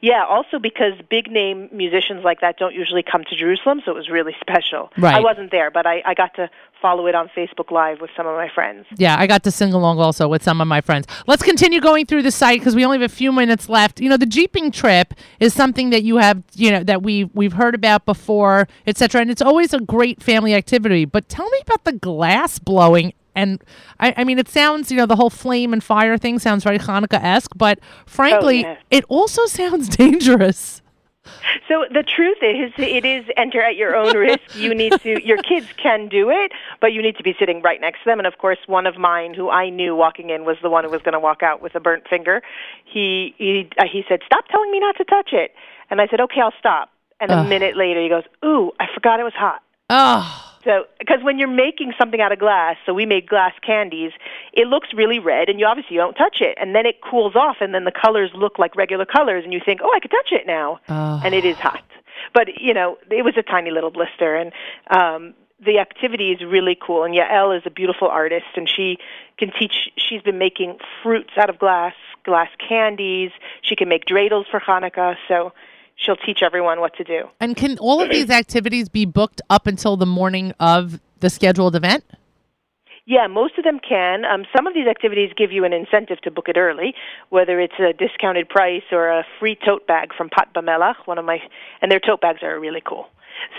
Yeah, 0.00 0.24
also 0.24 0.58
because 0.58 0.94
big 1.08 1.30
name 1.30 1.68
musicians 1.72 2.24
like 2.24 2.40
that 2.40 2.58
don't 2.58 2.74
usually 2.74 3.02
come 3.02 3.24
to 3.24 3.36
Jerusalem, 3.36 3.82
so 3.84 3.92
it 3.92 3.94
was 3.94 4.08
really 4.08 4.34
special. 4.40 4.90
Right. 4.98 5.14
I 5.14 5.20
wasn't 5.20 5.50
there, 5.50 5.70
but 5.70 5.86
I, 5.86 6.02
I 6.04 6.14
got 6.14 6.34
to 6.34 6.50
follow 6.80 7.06
it 7.06 7.14
on 7.14 7.28
Facebook 7.28 7.70
Live 7.70 8.00
with 8.00 8.10
some 8.16 8.26
of 8.26 8.34
my 8.36 8.48
friends. 8.48 8.86
Yeah, 8.96 9.16
I 9.18 9.26
got 9.26 9.44
to 9.44 9.50
sing 9.50 9.72
along 9.72 9.98
also 9.98 10.28
with 10.28 10.42
some 10.42 10.60
of 10.60 10.68
my 10.68 10.80
friends. 10.80 11.06
Let's 11.26 11.42
continue 11.42 11.80
going 11.80 12.06
through 12.06 12.22
the 12.22 12.30
site 12.30 12.60
because 12.60 12.74
we 12.74 12.84
only 12.84 12.98
have 12.98 13.10
a 13.10 13.14
few 13.14 13.32
minutes 13.32 13.68
left. 13.68 14.00
You 14.00 14.08
know, 14.08 14.16
the 14.16 14.26
jeeping 14.26 14.70
trip 14.70 15.14
is 15.38 15.52
something 15.52 15.90
that 15.90 16.02
you 16.02 16.16
have, 16.16 16.42
you 16.54 16.70
know, 16.70 16.82
that 16.84 17.02
we 17.02 17.24
we've 17.34 17.52
heard 17.52 17.74
about 17.74 18.06
before, 18.06 18.68
etc. 18.86 19.20
And 19.20 19.30
it's 19.30 19.42
always 19.42 19.74
a 19.74 19.80
great 19.80 20.22
family 20.22 20.54
activity. 20.54 21.04
But 21.04 21.28
tell 21.28 21.48
me 21.48 21.58
about 21.62 21.84
the 21.84 21.92
glass 21.92 22.58
blowing. 22.58 23.12
And 23.34 23.62
I, 23.98 24.14
I 24.16 24.24
mean, 24.24 24.38
it 24.38 24.48
sounds, 24.48 24.90
you 24.90 24.96
know, 24.96 25.06
the 25.06 25.16
whole 25.16 25.30
flame 25.30 25.72
and 25.72 25.82
fire 25.82 26.18
thing 26.18 26.38
sounds 26.38 26.64
very 26.64 26.78
Hanukkah 26.78 27.22
esque, 27.22 27.52
but 27.56 27.78
frankly, 28.06 28.60
yes. 28.60 28.78
it 28.90 29.04
also 29.08 29.46
sounds 29.46 29.88
dangerous. 29.96 30.82
So 31.68 31.84
the 31.92 32.02
truth 32.02 32.38
is, 32.42 32.72
it 32.78 33.04
is 33.04 33.24
enter 33.36 33.62
at 33.62 33.76
your 33.76 33.94
own 33.94 34.16
risk. 34.16 34.56
You 34.56 34.74
need 34.74 34.92
to. 35.02 35.24
Your 35.24 35.36
kids 35.38 35.66
can 35.76 36.08
do 36.08 36.30
it, 36.30 36.52
but 36.80 36.92
you 36.92 37.02
need 37.02 37.16
to 37.16 37.22
be 37.22 37.34
sitting 37.38 37.62
right 37.62 37.80
next 37.80 38.00
to 38.00 38.04
them. 38.06 38.18
And 38.18 38.26
of 38.26 38.38
course, 38.38 38.58
one 38.66 38.86
of 38.86 38.96
mine, 38.96 39.34
who 39.34 39.50
I 39.50 39.68
knew 39.70 39.94
walking 39.94 40.30
in, 40.30 40.44
was 40.44 40.56
the 40.62 40.70
one 40.70 40.84
who 40.84 40.90
was 40.90 41.02
going 41.02 41.12
to 41.12 41.20
walk 41.20 41.42
out 41.42 41.62
with 41.62 41.74
a 41.74 41.80
burnt 41.80 42.08
finger. 42.08 42.42
He 42.84 43.34
he 43.38 43.68
uh, 43.78 43.84
he 43.90 44.02
said, 44.08 44.20
"Stop 44.26 44.48
telling 44.48 44.70
me 44.72 44.80
not 44.80 44.96
to 44.96 45.04
touch 45.04 45.30
it." 45.32 45.54
And 45.90 46.00
I 46.00 46.08
said, 46.08 46.20
"Okay, 46.20 46.40
I'll 46.40 46.54
stop." 46.58 46.90
And 47.20 47.30
a 47.30 47.36
Ugh. 47.36 47.48
minute 47.48 47.76
later, 47.76 48.02
he 48.02 48.08
goes, 48.08 48.24
"Ooh, 48.44 48.72
I 48.80 48.86
forgot 48.92 49.20
it 49.20 49.24
was 49.24 49.34
hot." 49.34 49.62
Oh, 49.90 50.49
So, 50.64 50.84
because 50.98 51.22
when 51.22 51.38
you're 51.38 51.48
making 51.48 51.94
something 51.98 52.20
out 52.20 52.32
of 52.32 52.38
glass, 52.38 52.76
so 52.84 52.92
we 52.92 53.06
made 53.06 53.26
glass 53.26 53.52
candies, 53.66 54.12
it 54.52 54.66
looks 54.66 54.88
really 54.94 55.18
red, 55.18 55.48
and 55.48 55.58
you 55.58 55.64
obviously 55.66 55.96
don't 55.96 56.14
touch 56.14 56.38
it, 56.40 56.58
and 56.60 56.74
then 56.74 56.84
it 56.84 57.00
cools 57.00 57.34
off, 57.34 57.56
and 57.60 57.72
then 57.74 57.84
the 57.84 57.92
colors 57.92 58.30
look 58.34 58.58
like 58.58 58.76
regular 58.76 59.06
colors, 59.06 59.42
and 59.44 59.54
you 59.54 59.60
think, 59.64 59.80
oh, 59.82 59.90
I 59.94 60.00
could 60.00 60.10
touch 60.10 60.32
it 60.32 60.46
now, 60.46 60.78
Oh. 60.88 61.20
and 61.24 61.34
it 61.34 61.44
is 61.46 61.56
hot. 61.56 61.82
But 62.34 62.60
you 62.60 62.74
know, 62.74 62.98
it 63.10 63.24
was 63.24 63.34
a 63.38 63.42
tiny 63.42 63.70
little 63.70 63.90
blister, 63.90 64.36
and 64.36 64.52
um, 64.90 65.34
the 65.64 65.78
activity 65.78 66.30
is 66.32 66.42
really 66.44 66.76
cool. 66.80 67.04
And 67.04 67.14
Yael 67.14 67.56
is 67.56 67.62
a 67.64 67.70
beautiful 67.70 68.08
artist, 68.08 68.46
and 68.54 68.68
she 68.68 68.98
can 69.38 69.50
teach. 69.58 69.90
She's 69.96 70.20
been 70.22 70.38
making 70.38 70.78
fruits 71.02 71.30
out 71.38 71.48
of 71.48 71.58
glass, 71.58 71.94
glass 72.24 72.48
candies. 72.68 73.30
She 73.62 73.74
can 73.76 73.88
make 73.88 74.04
dreidels 74.04 74.44
for 74.50 74.60
Hanukkah, 74.60 75.16
so 75.26 75.52
she'll 76.00 76.16
teach 76.16 76.40
everyone 76.42 76.80
what 76.80 76.96
to 76.96 77.04
do. 77.04 77.28
and 77.40 77.56
can 77.56 77.78
all 77.78 78.00
of 78.00 78.10
these 78.10 78.30
activities 78.30 78.88
be 78.88 79.04
booked 79.04 79.40
up 79.50 79.66
until 79.66 79.96
the 79.96 80.06
morning 80.06 80.52
of 80.58 81.00
the 81.20 81.30
scheduled 81.30 81.76
event? 81.76 82.04
Yeah, 83.06 83.26
most 83.26 83.58
of 83.58 83.64
them 83.64 83.80
can. 83.80 84.24
Um, 84.24 84.44
some 84.54 84.66
of 84.66 84.74
these 84.74 84.86
activities 84.86 85.32
give 85.36 85.50
you 85.50 85.64
an 85.64 85.72
incentive 85.72 86.20
to 86.20 86.30
book 86.30 86.48
it 86.48 86.56
early, 86.56 86.94
whether 87.30 87.58
it's 87.58 87.74
a 87.80 87.92
discounted 87.92 88.48
price 88.48 88.84
or 88.92 89.08
a 89.08 89.24
free 89.38 89.56
tote 89.66 89.86
bag 89.86 90.14
from 90.14 90.28
Pat 90.28 90.52
Bamelach, 90.54 90.94
one 91.06 91.18
of 91.18 91.24
my, 91.24 91.42
and 91.82 91.90
their 91.90 91.98
tote 91.98 92.20
bags 92.20 92.42
are 92.42 92.60
really 92.60 92.82
cool. 92.86 93.08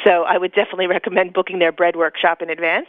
So 0.05 0.23
I 0.23 0.37
would 0.37 0.53
definitely 0.53 0.87
recommend 0.97 1.33
booking 1.33 1.59
their 1.59 1.71
bread 1.71 1.95
workshop 1.95 2.41
in 2.41 2.49
advance. 2.49 2.87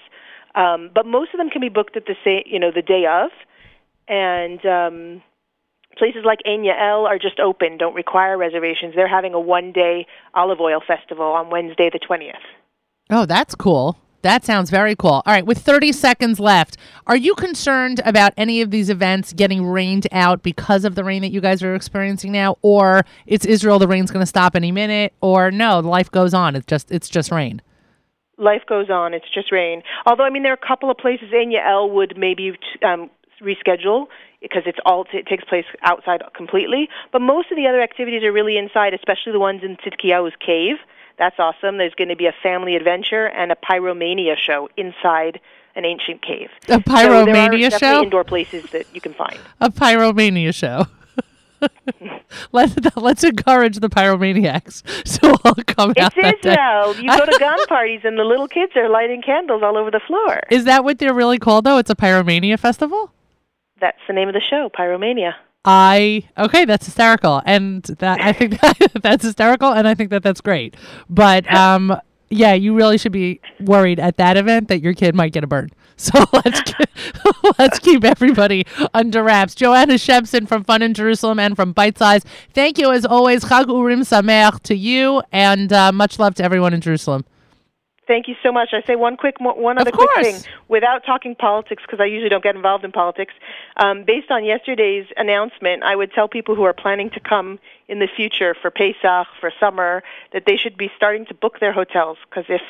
Um, 0.54 0.90
but 0.94 1.06
most 1.06 1.32
of 1.34 1.38
them 1.38 1.50
can 1.50 1.60
be 1.60 1.68
booked 1.68 1.96
at 1.96 2.06
the 2.06 2.14
same, 2.22 2.42
you 2.46 2.58
know, 2.58 2.70
the 2.70 2.82
day 2.82 3.06
of, 3.06 3.30
and 4.06 4.64
um, 4.66 5.22
places 5.96 6.22
like 6.24 6.38
Ein 6.46 6.62
Yael 6.62 7.06
are 7.06 7.18
just 7.18 7.40
open, 7.40 7.78
don't 7.78 7.94
require 7.94 8.36
reservations. 8.38 8.94
They're 8.94 9.08
having 9.08 9.34
a 9.34 9.40
one-day 9.40 10.06
olive 10.34 10.60
oil 10.60 10.80
festival 10.86 11.26
on 11.26 11.50
Wednesday 11.50 11.90
the 11.92 11.98
twentieth. 11.98 12.36
Oh, 13.10 13.26
that's 13.26 13.54
cool. 13.54 13.98
That 14.22 14.44
sounds 14.44 14.70
very 14.70 14.94
cool. 14.94 15.22
All 15.26 15.32
right, 15.32 15.44
with 15.44 15.58
30 15.58 15.90
seconds 15.90 16.38
left, 16.38 16.76
are 17.08 17.16
you 17.16 17.34
concerned 17.34 18.00
about 18.04 18.32
any 18.36 18.60
of 18.60 18.70
these 18.70 18.88
events 18.88 19.32
getting 19.32 19.66
rained 19.66 20.06
out 20.12 20.44
because 20.44 20.84
of 20.84 20.94
the 20.94 21.02
rain 21.02 21.22
that 21.22 21.32
you 21.32 21.40
guys 21.40 21.60
are 21.60 21.74
experiencing 21.74 22.30
now 22.30 22.56
or 22.62 23.04
it's 23.26 23.44
Israel 23.44 23.80
the 23.80 23.88
rain's 23.88 24.12
going 24.12 24.22
to 24.22 24.26
stop 24.26 24.54
any 24.54 24.70
minute 24.70 25.12
or 25.20 25.50
no, 25.50 25.80
life 25.80 26.08
goes 26.08 26.34
on. 26.34 26.54
It's 26.54 26.66
just 26.66 26.92
it's 26.92 27.08
just 27.08 27.32
rain. 27.32 27.60
life 28.38 28.62
goes 28.68 28.90
on. 28.90 29.12
It's 29.12 29.28
just 29.34 29.50
rain. 29.50 29.82
Although 30.06 30.24
I 30.24 30.30
mean, 30.30 30.44
there 30.44 30.52
are 30.52 30.60
a 30.62 30.68
couple 30.68 30.88
of 30.88 30.96
places 30.98 31.28
in 31.32 31.50
Yael 31.50 31.92
would 31.92 32.16
maybe 32.16 32.52
um, 32.84 33.10
reschedule 33.42 34.06
because 34.42 34.64
it's 34.66 34.78
all 34.84 35.06
it 35.12 35.26
takes 35.26 35.44
place 35.44 35.64
outside 35.82 36.22
completely. 36.34 36.88
But 37.12 37.22
most 37.22 37.50
of 37.50 37.56
the 37.56 37.66
other 37.66 37.80
activities 37.80 38.22
are 38.24 38.32
really 38.32 38.58
inside, 38.58 38.92
especially 38.94 39.32
the 39.32 39.40
ones 39.40 39.62
in 39.62 39.76
Tzidkiyahu's 39.76 40.34
cave. 40.44 40.76
That's 41.18 41.36
awesome. 41.38 41.78
There's 41.78 41.94
going 41.94 42.08
to 42.08 42.16
be 42.16 42.26
a 42.26 42.34
family 42.42 42.74
adventure 42.74 43.26
and 43.28 43.52
a 43.52 43.56
pyromania 43.56 44.36
show 44.36 44.68
inside 44.76 45.40
an 45.74 45.84
ancient 45.84 46.22
cave. 46.22 46.48
A 46.68 46.72
so 46.72 46.78
there 46.78 46.78
are 46.78 47.24
pyromania 47.24 47.70
definitely 47.70 47.78
show? 47.78 48.02
indoor 48.02 48.24
places 48.24 48.64
that 48.70 48.86
you 48.94 49.00
can 49.00 49.14
find. 49.14 49.38
A 49.60 49.70
pyromania 49.70 50.54
show. 50.54 50.86
Let, 52.50 52.96
let's 52.96 53.22
encourage 53.22 53.78
the 53.78 53.88
pyromaniacs 53.88 54.82
so 55.06 55.32
I'll 55.44 55.54
come 55.54 55.90
out 55.90 56.12
It's 56.16 56.42
that. 56.42 56.44
Israel. 56.44 56.96
You 56.96 57.16
go 57.16 57.24
to 57.24 57.38
gun 57.40 57.66
parties 57.66 58.00
and 58.04 58.18
the 58.18 58.24
little 58.24 58.48
kids 58.48 58.72
are 58.74 58.88
lighting 58.88 59.22
candles 59.22 59.62
all 59.62 59.76
over 59.78 59.90
the 59.90 60.00
floor. 60.00 60.40
Is 60.50 60.64
that 60.64 60.82
what 60.82 60.98
they're 60.98 61.14
really 61.14 61.38
called 61.38 61.64
though? 61.64 61.78
It's 61.78 61.90
a 61.90 61.94
pyromania 61.94 62.58
festival? 62.58 63.12
That's 63.82 63.98
the 64.06 64.14
name 64.14 64.28
of 64.28 64.34
the 64.34 64.40
show, 64.40 64.70
Pyromania. 64.70 65.34
I 65.64 66.28
okay, 66.38 66.64
that's 66.64 66.86
hysterical, 66.86 67.42
and 67.44 67.82
that 67.82 68.20
I 68.20 68.32
think 68.32 68.60
that, 68.60 68.78
that's 69.02 69.24
hysterical, 69.24 69.72
and 69.72 69.86
I 69.88 69.94
think 69.94 70.10
that 70.10 70.22
that's 70.22 70.40
great. 70.40 70.76
But 71.10 71.52
um, 71.54 72.00
yeah, 72.30 72.54
you 72.54 72.74
really 72.74 72.96
should 72.96 73.12
be 73.12 73.40
worried 73.60 73.98
at 73.98 74.16
that 74.18 74.36
event 74.36 74.68
that 74.68 74.82
your 74.82 74.94
kid 74.94 75.16
might 75.16 75.32
get 75.32 75.44
a 75.44 75.46
burn. 75.46 75.70
So 76.02 76.24
let's 76.32 76.60
ke- 76.62 77.58
let's 77.60 77.78
keep 77.78 78.02
everybody 78.02 78.66
under 78.92 79.22
wraps. 79.22 79.54
Joanna 79.54 79.94
Shebson 79.94 80.48
from 80.48 80.64
Fun 80.64 80.82
in 80.82 80.94
Jerusalem 80.94 81.38
and 81.38 81.54
from 81.54 81.72
Bite 81.72 81.96
Size. 81.96 82.24
Thank 82.54 82.78
you 82.78 82.90
as 82.90 83.04
always. 83.04 83.44
Chag 83.44 83.68
Urim 83.68 84.00
Sameach 84.00 84.62
to 84.62 84.74
you, 84.74 85.22
and 85.30 85.72
uh, 85.72 85.92
much 85.92 86.18
love 86.18 86.34
to 86.36 86.42
everyone 86.44 86.74
in 86.74 86.80
Jerusalem. 86.80 87.24
Thank 88.06 88.26
you 88.26 88.34
so 88.42 88.50
much. 88.50 88.70
I 88.72 88.82
say 88.82 88.96
one 88.96 89.16
quick, 89.16 89.40
mo- 89.40 89.54
one 89.54 89.78
other 89.78 89.92
quick 89.92 90.10
thing, 90.20 90.42
without 90.68 91.04
talking 91.06 91.36
politics, 91.36 91.82
because 91.86 92.00
I 92.00 92.06
usually 92.06 92.28
don't 92.28 92.42
get 92.42 92.56
involved 92.56 92.84
in 92.84 92.90
politics. 92.90 93.32
Um, 93.76 94.02
based 94.04 94.30
on 94.30 94.44
yesterday's 94.44 95.06
announcement, 95.16 95.84
I 95.84 95.94
would 95.94 96.12
tell 96.12 96.26
people 96.26 96.56
who 96.56 96.64
are 96.64 96.72
planning 96.72 97.10
to 97.10 97.20
come 97.20 97.60
in 97.86 98.00
the 98.00 98.08
future 98.08 98.56
for 98.60 98.72
Pesach, 98.72 99.28
for 99.40 99.52
summer, 99.60 100.02
that 100.32 100.46
they 100.46 100.56
should 100.56 100.76
be 100.76 100.90
starting 100.96 101.26
to 101.26 101.34
book 101.34 101.60
their 101.60 101.72
hotels, 101.72 102.18
because 102.28 102.46
if 102.48 102.62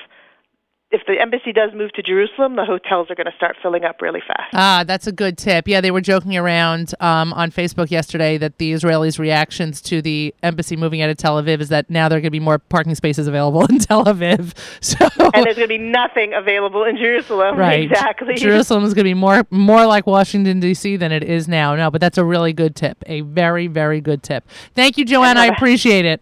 if 0.93 1.01
the 1.07 1.19
embassy 1.19 1.53
does 1.53 1.71
move 1.75 1.91
to 1.95 2.03
Jerusalem, 2.03 2.57
the 2.57 2.67
hotels 2.67 3.11
are 3.11 3.15
going 3.15 3.27
to 3.27 3.35
start 3.35 3.57
filling 3.63 3.85
up 3.85 4.03
really 4.03 4.21
fast. 4.27 4.51
Ah, 4.53 4.85
that's 4.87 5.07
a 5.07 5.13
good 5.13 5.39
tip. 5.39 5.67
Yeah, 5.67 5.81
they 5.81 5.91
were 5.91 6.03
joking 6.03 6.37
around 6.37 6.95
um, 7.01 7.33
on 7.33 7.51
Facebook 7.51 7.91
yesterday 7.91 8.37
that 8.39 8.59
the 8.59 8.73
Israelis' 8.73 9.19
reactions 9.19 9.81
to 9.83 10.03
the 10.03 10.35
embassy 10.43 10.77
moving 10.77 11.01
out 11.01 11.09
of 11.09 11.17
Tel 11.17 11.43
Aviv 11.43 11.61
is 11.61 11.71
that 11.71 11.89
now 11.89 12.09
there 12.11 12.19
are 12.19 12.21
going 12.21 12.27
to 12.27 12.31
be 12.31 12.41
more 12.41 12.59
parking 12.59 12.95
spaces 12.95 13.27
available 13.27 13.65
in 13.71 13.79
Tel 13.79 14.05
Aviv. 14.05 14.53
So 14.83 15.09
and 15.35 15.45
there's 15.45 15.57
going 15.57 15.69
to 15.69 15.69
be 15.69 15.79
nothing 15.79 16.35
available 16.35 16.85
in 16.85 16.97
Jerusalem. 16.97 17.57
right, 17.57 17.85
Exactly. 17.85 18.35
Jerusalem 18.35 18.85
is 18.85 18.95
going 18.95 19.05
to 19.05 19.11
be 19.11 19.15
more 19.15 19.47
more 19.51 19.87
like 19.87 20.07
Washington 20.07 20.61
D.C. 20.61 20.97
than 20.97 21.13
it 21.13 21.23
is 21.23 21.49
now. 21.49 21.75
No, 21.75 21.91
but 21.91 22.01
that's 22.01 22.19
a 22.19 22.25
really 22.25 22.53
good 22.53 22.77
tip. 22.77 23.03
A 23.07 23.23
very 23.23 23.67
very 23.69 24.01
good 24.01 24.23
tip. 24.23 24.47
Thank 24.75 24.99
you, 24.99 25.05
Joanne. 25.05 25.39
I 25.39 25.47
appreciate 25.47 26.05
it. 26.05 26.21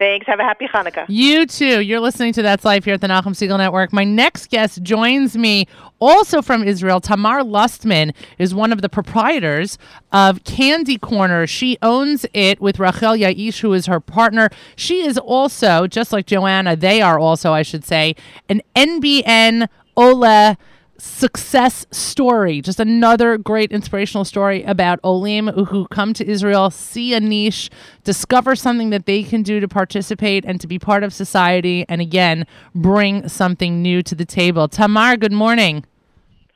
Thanks. 0.00 0.26
Have 0.26 0.40
a 0.40 0.44
happy 0.44 0.66
Hanukkah. 0.66 1.04
You 1.08 1.44
too. 1.44 1.82
You're 1.82 2.00
listening 2.00 2.32
to 2.32 2.40
That's 2.40 2.64
Life 2.64 2.86
here 2.86 2.94
at 2.94 3.02
the 3.02 3.06
Nachum 3.06 3.34
Segal 3.34 3.58
Network. 3.58 3.92
My 3.92 4.02
next 4.02 4.48
guest 4.48 4.82
joins 4.82 5.36
me 5.36 5.68
also 5.98 6.40
from 6.40 6.64
Israel. 6.64 7.02
Tamar 7.02 7.42
Lustman 7.42 8.14
is 8.38 8.54
one 8.54 8.72
of 8.72 8.80
the 8.80 8.88
proprietors 8.88 9.76
of 10.10 10.42
Candy 10.44 10.96
Corner. 10.96 11.46
She 11.46 11.76
owns 11.82 12.24
it 12.32 12.62
with 12.62 12.78
Rachel 12.78 13.12
Yaish, 13.12 13.60
who 13.60 13.74
is 13.74 13.84
her 13.84 14.00
partner. 14.00 14.48
She 14.74 15.02
is 15.02 15.18
also, 15.18 15.86
just 15.86 16.14
like 16.14 16.24
Joanna, 16.24 16.76
they 16.76 17.02
are 17.02 17.18
also, 17.18 17.52
I 17.52 17.60
should 17.60 17.84
say, 17.84 18.16
an 18.48 18.62
NBN 18.74 19.68
Ola 19.98 20.56
success 21.00 21.86
story. 21.90 22.60
Just 22.60 22.78
another 22.78 23.38
great 23.38 23.72
inspirational 23.72 24.24
story 24.24 24.62
about 24.64 25.00
Olim 25.02 25.48
who 25.48 25.86
come 25.88 26.12
to 26.14 26.26
Israel, 26.26 26.70
see 26.70 27.14
a 27.14 27.20
niche, 27.20 27.70
discover 28.04 28.54
something 28.54 28.90
that 28.90 29.06
they 29.06 29.22
can 29.22 29.42
do 29.42 29.60
to 29.60 29.68
participate 29.68 30.44
and 30.44 30.60
to 30.60 30.66
be 30.66 30.78
part 30.78 31.02
of 31.02 31.12
society, 31.12 31.84
and 31.88 32.00
again, 32.00 32.46
bring 32.74 33.28
something 33.28 33.82
new 33.82 34.02
to 34.02 34.14
the 34.14 34.24
table. 34.24 34.68
Tamar, 34.68 35.16
good 35.16 35.32
morning. 35.32 35.84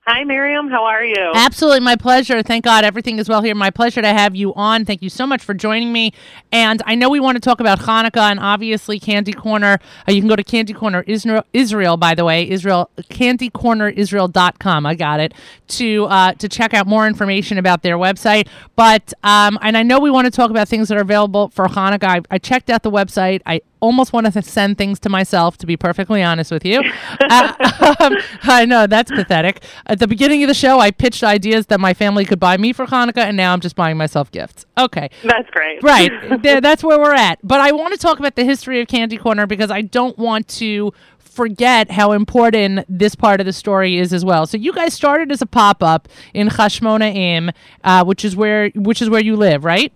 Hi, 0.07 0.23
Miriam. 0.23 0.69
How 0.69 0.85
are 0.85 1.03
you? 1.03 1.33
Absolutely, 1.35 1.81
my 1.81 1.97
pleasure. 1.97 2.43
Thank 2.43 2.65
God 2.65 2.85
everything 2.85 3.19
is 3.19 3.27
well 3.27 3.41
here. 3.41 3.55
My 3.55 3.71
pleasure 3.71 4.03
to 4.03 4.13
have 4.13 4.37
you 4.37 4.53
on. 4.53 4.85
Thank 4.85 5.01
you 5.01 5.09
so 5.09 5.27
much 5.27 5.43
for 5.43 5.55
joining 5.55 5.95
me. 5.95 6.13
And 6.53 6.83
I 6.85 6.95
know 6.95 7.09
we 7.09 7.21
want 7.21 7.37
to 7.37 7.41
talk 7.41 7.59
about 7.59 7.79
Hanukkah 7.79 8.31
and 8.31 8.39
obviously 8.39 9.01
Candy 9.01 9.33
Corner. 9.33 9.79
Uh, 10.07 10.13
you 10.13 10.21
can 10.21 10.29
go 10.29 10.37
to 10.37 10.45
Candy 10.45 10.75
Corner 10.75 11.05
Israel, 11.07 11.43
Israel 11.55 11.97
by 11.97 12.15
the 12.15 12.23
way, 12.23 12.47
Israel 12.47 12.91
candycornerisrael.com. 12.99 14.85
I 14.85 14.95
got 14.95 15.21
it 15.21 15.33
to 15.69 16.05
uh, 16.05 16.35
to 16.35 16.51
check 16.51 16.75
out 16.75 16.87
more 16.87 17.07
information 17.07 17.57
about 17.57 17.83
their 17.83 17.97
website. 17.97 18.47
But 18.77 19.15
um, 19.23 19.59
and 19.63 19.75
I 19.75 19.83
know 19.83 20.01
we 20.01 20.11
want 20.11 20.27
to 20.27 20.31
talk 20.31 20.51
about 20.51 20.69
things 20.69 20.89
that 20.89 20.99
are 20.99 21.03
available 21.03 21.49
for 21.49 21.65
Hanukkah. 21.65 22.05
I, 22.05 22.21
I 22.31 22.37
checked 22.37 22.69
out 22.69 22.83
the 22.83 22.91
website. 22.91 23.41
I 23.47 23.63
almost 23.85 24.13
want 24.13 24.33
to 24.33 24.43
send 24.43 24.79
things 24.79 24.99
to 25.01 25.09
myself, 25.09 25.57
to 25.59 25.67
be 25.67 25.77
perfectly 25.77 26.23
honest 26.23 26.51
with 26.51 26.65
you. 26.65 26.81
uh, 27.21 27.95
um, 28.01 28.17
I 28.43 28.65
know 28.65 28.87
that's 28.87 29.11
pathetic. 29.11 29.63
At 29.87 29.99
the 29.99 30.07
beginning 30.07 30.43
of 30.43 30.49
the 30.49 30.55
show, 30.55 30.81
I 30.81 30.91
pitched 30.91 31.23
ideas 31.23 31.67
that 31.67 31.81
my 31.81 31.93
family 31.95 32.25
could 32.25 32.41
buy 32.41 32.57
me 32.57 32.73
for 32.73 32.87
Hanukkah, 32.87 33.19
and 33.29 33.37
now 33.37 33.53
I'm 33.53 33.61
just 33.61 33.77
buying 33.77 33.97
myself 33.97 34.31
gifts. 34.31 34.65
Okay. 34.79 35.11
That's 35.23 35.49
great. 35.51 35.83
Right. 35.83 36.11
There- 36.45 36.61
that's 36.61 36.83
where 36.83 36.99
we're 36.99 37.15
at. 37.15 37.39
But 37.43 37.61
I 37.61 37.73
want 37.73 37.93
to 37.95 37.99
talk 37.99 38.19
about 38.19 38.35
the 38.37 38.45
history 38.45 38.81
of 38.81 38.89
Candy 38.89 39.17
Corner 39.17 39.47
because 39.47 39.71
I 39.71 39.83
don't 39.83 40.17
want 40.19 40.49
to 40.61 40.93
forget 41.19 41.91
how 41.91 42.13
important 42.13 42.85
this 42.89 43.15
part 43.15 43.41
of 43.41 43.47
the 43.47 43.53
story 43.53 43.99
is 43.99 44.13
as 44.13 44.25
well. 44.25 44.47
So 44.47 44.57
you 44.57 44.73
guys 44.73 44.95
started 44.95 45.33
as 45.33 45.43
a 45.43 45.47
pop-up 45.47 46.09
in 46.33 46.49
Chashmonaim, 46.49 47.53
uh, 47.83 48.05
which 48.05 48.25
is 48.25 48.37
where 48.37 48.71
which 48.75 49.03
is 49.03 49.11
where 49.11 49.23
you 49.23 49.37
live, 49.37 49.65
right? 49.65 49.93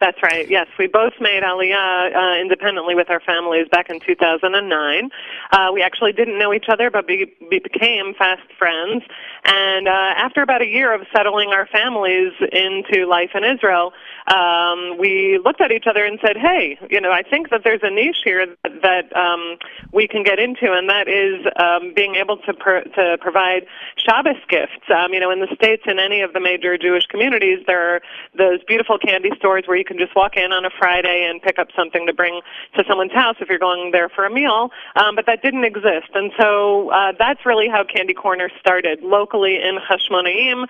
That's 0.00 0.22
right. 0.22 0.48
Yes, 0.48 0.68
we 0.78 0.86
both 0.86 1.14
made 1.20 1.42
Aliyah 1.42 2.14
uh, 2.14 2.40
independently 2.40 2.94
with 2.94 3.10
our 3.10 3.18
families 3.18 3.66
back 3.68 3.90
in 3.90 3.98
2009. 3.98 5.10
Uh, 5.50 5.70
we 5.72 5.82
actually 5.82 6.12
didn't 6.12 6.38
know 6.38 6.54
each 6.54 6.66
other, 6.68 6.88
but 6.88 7.06
we, 7.08 7.34
we 7.50 7.58
became 7.58 8.14
fast 8.14 8.42
friends. 8.56 9.02
And 9.44 9.88
uh, 9.88 9.90
after 10.16 10.42
about 10.42 10.62
a 10.62 10.66
year 10.66 10.92
of 10.92 11.02
settling 11.14 11.50
our 11.50 11.66
families 11.66 12.32
into 12.52 13.06
life 13.06 13.30
in 13.34 13.44
Israel, 13.44 13.92
um, 14.34 14.98
we 14.98 15.40
looked 15.44 15.60
at 15.60 15.72
each 15.72 15.86
other 15.86 16.04
and 16.04 16.18
said, 16.24 16.36
"Hey, 16.36 16.78
you 16.90 17.00
know, 17.00 17.12
I 17.12 17.22
think 17.22 17.50
that 17.50 17.62
there's 17.64 17.80
a 17.82 17.90
niche 17.90 18.22
here 18.24 18.46
that, 18.46 18.82
that 18.82 19.16
um, 19.16 19.56
we 19.92 20.06
can 20.06 20.22
get 20.22 20.38
into, 20.38 20.72
and 20.72 20.88
that 20.88 21.08
is 21.08 21.46
um, 21.56 21.94
being 21.94 22.16
able 22.16 22.36
to 22.38 22.52
to 22.52 23.18
provide 23.20 23.66
Shabbos 23.96 24.36
gifts. 24.48 24.84
Um, 24.94 25.12
you 25.12 25.20
know, 25.20 25.30
in 25.30 25.40
the 25.40 25.54
states, 25.54 25.84
in 25.86 25.98
any 25.98 26.20
of 26.20 26.32
the 26.32 26.40
major 26.40 26.76
Jewish 26.76 27.06
communities, 27.06 27.60
there 27.66 27.94
are 27.94 28.00
those 28.36 28.62
beautiful 28.64 28.98
candy 28.98 29.30
stores 29.36 29.64
where 29.66 29.76
you 29.76 29.84
can 29.84 29.98
just 29.98 30.14
walk 30.14 30.36
in 30.36 30.52
on 30.52 30.64
a 30.64 30.70
Friday 30.78 31.26
and 31.28 31.40
pick 31.40 31.58
up 31.58 31.68
something 31.76 32.06
to 32.06 32.12
bring 32.12 32.40
to 32.76 32.84
someone's 32.88 33.12
house 33.12 33.36
if 33.40 33.48
you're 33.48 33.58
going 33.58 33.92
there 33.92 34.08
for 34.08 34.26
a 34.26 34.30
meal. 34.30 34.70
Um, 34.96 35.14
but 35.16 35.26
that 35.26 35.42
didn't 35.42 35.64
exist, 35.64 36.10
and 36.14 36.32
so 36.38 36.90
uh, 36.90 37.12
that's 37.18 37.46
really 37.46 37.68
how 37.68 37.84
Candy 37.84 38.14
Corner 38.14 38.50
started 38.60 39.02
locally 39.28 39.56
in 39.56 39.76
Hashmonaim, 39.78 40.66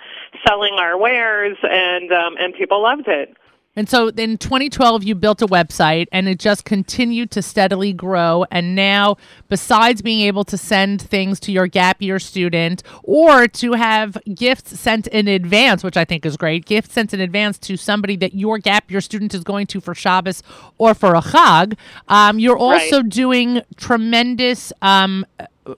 selling 0.47 0.75
our 0.75 0.99
wares, 0.99 1.57
and 1.63 2.13
um, 2.13 2.37
and 2.39 2.55
people 2.55 2.83
loved 2.83 3.09
it. 3.09 3.37
And 3.77 3.89
so 3.89 4.09
in 4.09 4.39
2012, 4.39 5.05
you 5.05 5.15
built 5.15 5.41
a 5.41 5.47
website 5.47 6.09
and 6.11 6.29
it 6.29 6.41
just 6.41 6.65
continued 6.65 7.31
to 7.31 7.43
steadily 7.43 7.93
grow. 7.93 8.45
And 8.51 8.75
now, 8.75 9.19
besides 9.49 10.03
being 10.03 10.23
able 10.23 10.43
to 10.47 10.59
send 10.59 11.01
things 11.01 11.39
to 11.41 11.53
your 11.53 11.69
gap 11.69 12.03
year 12.03 12.19
student 12.19 12.83
or 13.05 13.47
to 13.47 13.75
have 13.75 14.19
gifts 14.35 14.81
sent 14.81 15.07
in 15.07 15.29
advance, 15.29 15.85
which 15.85 15.97
I 15.97 16.05
think 16.05 16.27
is 16.27 16.37
great, 16.37 16.65
gifts 16.65 16.95
sent 16.95 17.15
in 17.15 17.21
advance 17.21 17.57
to 17.59 17.77
somebody 17.77 18.17
that 18.17 18.35
your 18.35 18.59
gap 18.59 18.91
year 18.91 19.01
student 19.01 19.33
is 19.33 19.45
going 19.45 19.69
to 19.69 19.81
for 19.81 19.95
Shabbos 19.95 20.43
or 20.77 20.93
for 20.93 21.15
a 21.15 21.21
Chag, 21.21 21.77
um, 22.09 22.41
you're 22.41 22.59
also 22.59 23.03
doing 23.03 23.63
tremendous. 23.77 24.73
Um, 24.83 25.25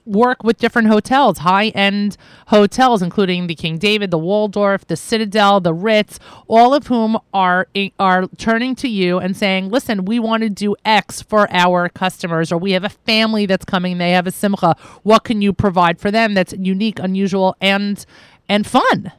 work 0.05 0.43
with 0.43 0.57
different 0.57 0.87
hotels, 0.87 1.39
high 1.39 1.67
end 1.69 2.17
hotels, 2.47 3.01
including 3.01 3.47
the 3.47 3.55
King 3.55 3.77
David, 3.77 4.11
the 4.11 4.17
Waldorf, 4.17 4.85
the 4.87 4.95
Citadel, 4.95 5.59
the 5.59 5.73
Ritz, 5.73 6.19
all 6.47 6.73
of 6.73 6.87
whom 6.87 7.17
are 7.33 7.67
are 7.99 8.27
turning 8.37 8.75
to 8.75 8.87
you 8.87 9.19
and 9.19 9.35
saying, 9.35 9.69
"Listen, 9.69 10.05
we 10.05 10.19
want 10.19 10.43
to 10.43 10.49
do 10.49 10.75
X 10.85 11.21
for 11.21 11.47
our 11.51 11.89
customers, 11.89 12.51
or 12.51 12.57
we 12.57 12.71
have 12.71 12.83
a 12.83 12.89
family 12.89 13.45
that's 13.45 13.65
coming, 13.65 13.97
they 13.97 14.11
have 14.11 14.27
a 14.27 14.31
simcha. 14.31 14.75
What 15.03 15.23
can 15.23 15.41
you 15.41 15.53
provide 15.53 15.99
for 15.99 16.11
them 16.11 16.33
that's 16.33 16.53
unique, 16.53 16.99
unusual, 16.99 17.55
and 17.61 18.05
and 18.47 18.65
fun?" 18.67 19.11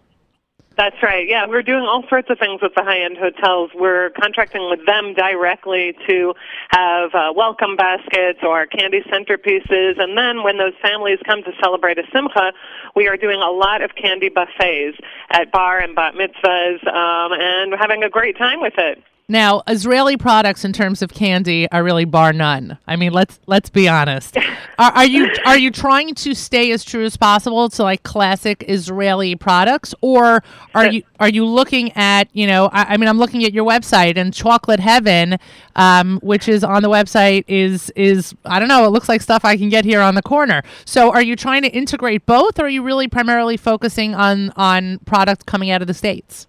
That's 0.76 0.96
right. 1.02 1.28
Yeah, 1.28 1.46
we're 1.46 1.62
doing 1.62 1.82
all 1.82 2.02
sorts 2.08 2.30
of 2.30 2.38
things 2.38 2.62
with 2.62 2.74
the 2.74 2.82
high-end 2.82 3.18
hotels. 3.18 3.70
We're 3.74 4.10
contracting 4.10 4.70
with 4.70 4.84
them 4.86 5.12
directly 5.12 5.94
to 6.08 6.34
have 6.70 7.14
uh, 7.14 7.32
welcome 7.36 7.76
baskets 7.76 8.38
or 8.42 8.66
candy 8.66 9.02
centerpieces, 9.02 10.00
and 10.00 10.16
then 10.16 10.42
when 10.42 10.56
those 10.56 10.72
families 10.80 11.18
come 11.26 11.42
to 11.42 11.52
celebrate 11.62 11.98
a 11.98 12.04
simcha, 12.12 12.52
we 12.96 13.06
are 13.06 13.18
doing 13.18 13.40
a 13.42 13.50
lot 13.50 13.82
of 13.82 13.94
candy 13.96 14.30
buffets 14.30 14.96
at 15.30 15.52
bar 15.52 15.78
and 15.78 15.94
bat 15.94 16.14
mitzvahs, 16.14 16.86
um, 16.88 17.32
and 17.38 17.74
having 17.78 18.02
a 18.02 18.08
great 18.08 18.38
time 18.38 18.60
with 18.60 18.74
it. 18.78 19.02
Now, 19.32 19.62
Israeli 19.66 20.18
products 20.18 20.62
in 20.62 20.74
terms 20.74 21.00
of 21.00 21.14
candy 21.14 21.66
are 21.72 21.82
really 21.82 22.04
bar 22.04 22.34
none. 22.34 22.76
I 22.86 22.96
mean, 22.96 23.14
let's 23.14 23.40
let's 23.46 23.70
be 23.70 23.88
honest. 23.88 24.36
Are, 24.78 24.90
are 24.92 25.04
you 25.04 25.30
are 25.44 25.58
you 25.58 25.70
trying 25.70 26.14
to 26.14 26.34
stay 26.34 26.72
as 26.72 26.82
true 26.82 27.04
as 27.04 27.16
possible 27.16 27.68
to 27.68 27.82
like 27.82 28.02
classic 28.02 28.64
Israeli 28.66 29.36
products, 29.36 29.94
or 30.00 30.42
are 30.74 30.86
you 30.86 31.02
are 31.20 31.28
you 31.28 31.44
looking 31.44 31.92
at 31.92 32.28
you 32.32 32.46
know? 32.46 32.70
I, 32.72 32.94
I 32.94 32.96
mean, 32.96 33.08
I'm 33.08 33.18
looking 33.18 33.44
at 33.44 33.52
your 33.52 33.64
website 33.64 34.16
and 34.16 34.32
Chocolate 34.32 34.80
Heaven, 34.80 35.38
um, 35.76 36.18
which 36.22 36.48
is 36.48 36.64
on 36.64 36.82
the 36.82 36.88
website, 36.88 37.44
is 37.48 37.90
is 37.96 38.34
I 38.46 38.58
don't 38.58 38.68
know. 38.68 38.84
It 38.86 38.90
looks 38.90 39.08
like 39.08 39.20
stuff 39.20 39.44
I 39.44 39.56
can 39.56 39.68
get 39.68 39.84
here 39.84 40.00
on 40.00 40.14
the 40.14 40.22
corner. 40.22 40.62
So, 40.86 41.12
are 41.12 41.22
you 41.22 41.36
trying 41.36 41.62
to 41.62 41.70
integrate 41.70 42.24
both, 42.24 42.58
or 42.58 42.64
are 42.64 42.68
you 42.68 42.82
really 42.82 43.08
primarily 43.08 43.58
focusing 43.58 44.14
on 44.14 44.50
on 44.56 44.98
products 45.00 45.44
coming 45.44 45.70
out 45.70 45.82
of 45.82 45.86
the 45.86 45.94
states? 45.94 46.46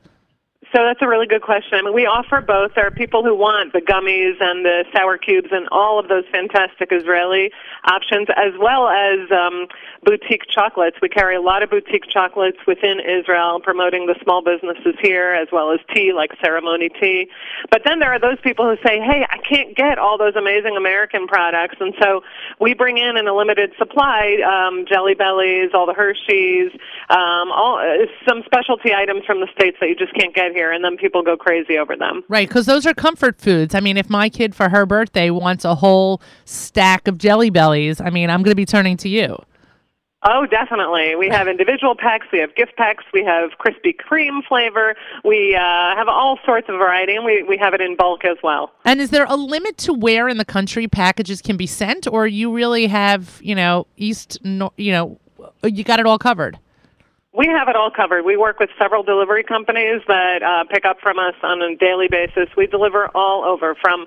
So 0.74 0.82
that's 0.84 1.04
a 1.04 1.08
really 1.08 1.28
good 1.28 1.44
question. 1.44 1.78
I 1.78 1.82
mean, 1.84 1.94
we 1.94 2.08
offer 2.08 2.42
both. 2.42 2.74
There 2.74 2.88
are 2.88 2.92
people 2.92 3.24
who 3.24 3.36
want 3.36 3.74
the 3.74 3.80
gummies 3.80 4.42
and 4.42 4.66
the 4.66 4.86
sour 4.92 5.20
cubes 5.20 5.50
and 5.52 5.68
all 5.72 6.00
of 6.00 6.08
those 6.08 6.24
fantastic 6.32 6.90
Israeli 6.92 7.52
options, 7.86 8.28
as 8.36 8.54
well 8.58 8.88
as 8.88 9.30
um, 9.30 9.68
boutique 10.04 10.48
chocolates. 10.50 10.98
We 11.00 11.10
carry 11.10 11.36
a 11.36 11.42
lot 11.42 11.62
of 11.62 11.70
boutique 11.70 12.08
chocolates 12.10 12.58
within 12.66 13.00
Israel, 13.00 13.60
promoting 13.60 14.08
the 14.08 14.16
small 14.24 14.42
businesses 14.42 14.96
here, 15.00 15.34
as 15.34 15.48
well 15.52 15.72
as 15.72 15.80
tea, 15.94 16.12
like 16.12 16.32
ceremony 16.42 16.90
tea. 16.90 17.30
But 17.70 17.84
then 17.86 18.00
there 18.00 18.12
are 18.12 18.20
those 18.20 18.40
people 18.42 18.66
who 18.66 18.78
say, 18.84 19.00
"Hey, 19.00 19.28
I 19.30 19.38
can't 19.38 19.76
get 19.76 20.00
all 20.00 20.18
those 20.18 20.36
amazing 20.36 20.76
American 20.76 21.28
products," 21.28 21.76
and 21.80 21.94
so 22.02 22.24
we 22.60 22.74
bring 22.74 22.98
in 22.98 23.18
in 23.18 23.28
a 23.28 23.34
limited 23.36 23.74
supply 23.78 24.38
um, 24.42 24.86
Jelly 24.88 25.14
Bellies, 25.14 25.70
all 25.76 25.86
the 25.86 25.94
Hershey's, 25.94 26.72
um, 27.10 27.52
all 27.52 27.78
uh, 27.78 28.06
some 28.28 28.42
specialty 28.46 28.94
items 28.94 29.24
from 29.26 29.40
the 29.40 29.48
states 29.54 29.78
that 29.80 29.90
you 29.90 29.96
just 29.96 30.14
can't 30.16 30.34
get 30.34 30.54
here, 30.54 30.63
and 30.72 30.84
then 30.84 30.98
people 30.98 31.24
go 31.24 31.36
crazy 31.36 31.78
over 31.78 31.96
them. 31.96 32.24
Right, 32.30 32.48
because 32.48 32.66
those 32.66 32.86
are 32.86 32.94
comfort 32.94 33.40
foods. 33.40 33.76
I 33.76 33.80
mean, 33.80 33.98
if 33.98 34.10
my 34.10 34.30
kid 34.30 34.56
for 34.56 34.70
her 34.70 34.86
birthday 34.86 35.30
wants 35.30 35.66
a 35.66 35.76
whole 35.76 36.22
stack 36.46 37.08
of 37.08 37.18
Jelly 37.18 37.50
Bellies, 37.50 38.00
I 38.00 38.10
mean, 38.10 38.30
I'm 38.30 38.44
going 38.44 38.52
to 38.52 38.56
be 38.56 38.66
turning 38.66 38.98
to 38.98 39.10
you. 39.10 39.38
Oh, 40.26 40.46
definitely. 40.46 41.16
We 41.16 41.28
have 41.28 41.50
individual 41.50 41.96
packs. 41.96 42.28
We 42.32 42.40
have 42.40 42.56
gift 42.56 42.78
packs. 42.78 43.04
We 43.14 43.26
have 43.26 43.52
Krispy 43.60 43.94
Kreme 43.94 44.42
flavor. 44.48 44.96
We 45.26 45.54
uh, 45.54 45.60
have 45.60 46.08
all 46.08 46.40
sorts 46.46 46.70
of 46.70 46.76
variety, 46.76 47.16
and 47.16 47.26
we, 47.26 47.44
we 47.44 47.58
have 47.58 47.74
it 47.74 47.82
in 47.82 47.98
bulk 47.98 48.24
as 48.24 48.38
well. 48.42 48.72
And 48.86 49.02
is 49.02 49.10
there 49.10 49.26
a 49.28 49.36
limit 49.36 49.78
to 49.80 49.94
where 49.94 50.30
in 50.30 50.38
the 50.38 50.46
country 50.46 50.88
packages 50.88 51.42
can 51.42 51.58
be 51.58 51.68
sent, 51.68 52.08
or 52.08 52.26
you 52.26 52.54
really 52.54 52.88
have, 52.88 53.38
you 53.44 53.54
know, 53.54 53.86
east, 53.98 54.38
you 54.44 54.94
know, 54.94 55.20
you 55.64 55.84
got 55.84 56.00
it 56.00 56.06
all 56.06 56.18
covered? 56.18 56.58
We 57.36 57.48
have 57.48 57.68
it 57.68 57.76
all 57.76 57.90
covered. 57.90 58.26
We 58.26 58.38
work 58.38 58.60
with 58.60 58.70
several 58.78 59.02
delivery 59.02 59.44
companies 59.44 60.02
that 60.08 60.44
uh, 60.44 60.66
pick 60.70 60.86
up 60.86 61.00
from 61.02 61.18
us 61.18 61.34
on 61.42 61.64
a 61.64 61.76
daily 61.76 62.08
basis. 62.08 62.48
We 62.56 62.68
deliver 62.68 63.08
all 63.16 63.44
over, 63.44 63.76
from 63.82 64.06